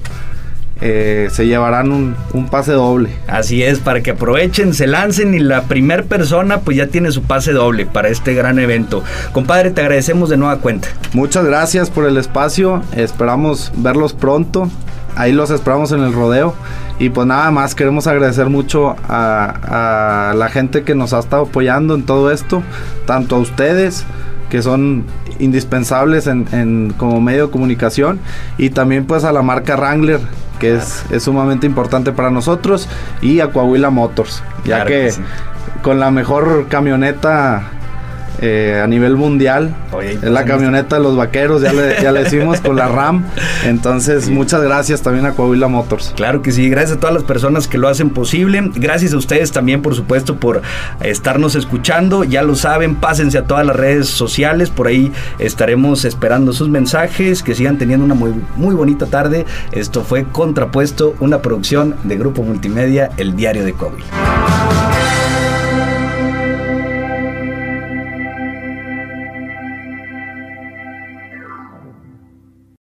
Eh, 0.83 1.29
se 1.31 1.47
llevarán 1.47 1.91
un, 1.91 2.49
pase 2.51 2.73
doble. 2.73 3.09
Así 3.27 3.63
es, 3.63 3.79
para 3.79 4.03
que 4.03 4.11
aprovechen, 4.11 4.75
se 4.75 4.87
lancen 4.87 5.35
y 5.35 5.39
la 5.39 5.63
primer 5.63 6.05
persona 6.05 6.61
pues 6.61 6.77
ya 6.77 6.89
tiene 6.89 7.13
su 7.13 7.23
pase 7.23 7.53
doble 7.53 7.87
para 7.87 8.09
este 8.09 8.35
gran 8.35 8.59
evento. 8.59 9.03
Compadre, 9.33 9.71
te 9.71 9.81
agradecemos 9.81 10.29
de 10.29 10.37
nueva 10.37 10.59
cuenta. 10.59 10.89
Muchas 11.15 11.45
gracias 11.47 11.89
por 11.89 12.05
el 12.05 12.19
espacio, 12.19 12.83
esperamos 12.95 13.73
verlos 13.77 14.13
pronto, 14.13 14.69
ahí 15.17 15.33
los 15.33 15.51
esperamos 15.51 15.93
en 15.93 16.03
el 16.03 16.13
rodeo. 16.13 16.55
Y 16.99 17.09
pues 17.09 17.27
nada 17.27 17.51
más, 17.51 17.75
queremos 17.75 18.07
agradecer 18.07 18.49
mucho 18.49 18.97
a, 19.09 20.31
a 20.31 20.35
la 20.35 20.49
gente 20.49 20.83
que 20.83 20.95
nos 20.95 21.13
ha 21.13 21.19
estado 21.19 21.45
apoyando 21.45 21.95
en 21.95 22.05
todo 22.05 22.31
esto, 22.31 22.63
tanto 23.07 23.37
a 23.37 23.39
ustedes, 23.39 24.05
que 24.51 24.63
son 24.63 25.05
indispensables 25.39 26.27
en, 26.27 26.95
como 26.97 27.21
medio 27.21 27.47
de 27.47 27.53
comunicación 27.53 28.21
y 28.59 28.71
también 28.71 29.05
pues 29.05 29.25
a 29.25 29.33
la 29.33 29.43
marca 29.43 29.77
Wrangler 29.77 30.21
que 30.59 30.77
es, 30.77 31.05
es, 31.11 31.23
sumamente 31.25 31.67
importante 31.67 32.13
para 32.13 32.31
nosotros 32.31 32.89
y 33.21 33.41
a 33.41 33.49
Coahuila 33.49 33.91
Motors 33.91 34.43
ya 34.65 34.85
que, 34.85 35.13
con 35.83 36.01
la 36.01 36.11
mejor 36.11 36.67
camioneta 36.69 37.71
eh, 38.41 38.81
a 38.83 38.87
nivel 38.87 39.17
mundial. 39.17 39.75
es 40.03 40.23
la 40.23 40.45
camioneta 40.45 40.97
de 40.97 41.03
los 41.03 41.17
vaqueros, 41.17 41.63
ya 41.63 41.73
le, 41.73 42.03
ya 42.03 42.13
le 42.13 42.25
decimos 42.25 42.61
con 42.61 42.77
la 42.77 42.89
RAM. 42.89 43.25
Entonces, 43.65 44.29
muchas 44.29 44.63
gracias 44.63 45.03
también 45.03 45.27
a 45.27 45.33
Coahuila 45.33 45.69
Motors. 45.69 46.13
Claro 46.17 46.43
que 46.43 46.53
sí, 46.53 46.69
gracias 46.69 46.99
a 46.99 47.01
todas 47.01 47.15
las 47.15 47.25
personas 47.25 47.69
que 47.69 47.79
lo 47.79 47.89
hacen 47.89 48.11
posible. 48.11 48.71
Gracias 48.75 49.13
a 49.13 49.17
ustedes 49.17 49.53
también, 49.53 49.83
por 49.83 49.95
supuesto, 49.95 50.37
por 50.37 50.63
estarnos 51.01 51.55
escuchando. 51.55 52.25
Ya 52.25 52.43
lo 52.43 52.55
saben, 52.55 52.97
pásense 52.97 53.39
a 53.39 53.45
todas 53.45 53.67
las 53.67 53.77
redes 53.77 54.09
sociales. 54.09 54.71
Por 54.71 54.87
ahí 54.87 55.13
estaremos 55.39 56.05
esperando 56.05 56.53
sus 56.53 56.69
mensajes. 56.69 57.43
Que 57.43 57.55
sigan 57.55 57.79
teniendo 57.79 58.05
una 58.05 58.15
muy, 58.15 58.35
muy 58.57 58.75
bonita 58.75 59.07
tarde. 59.07 59.47
Esto 59.73 60.03
fue 60.03 60.25
Contrapuesto, 60.25 61.15
una 61.21 61.43
producción 61.43 61.97
de 62.05 62.17
Grupo 62.17 62.43
Multimedia, 62.43 63.11
el 63.17 63.37
diario 63.37 63.65
de 63.65 63.73
Coahuila. 63.73 64.86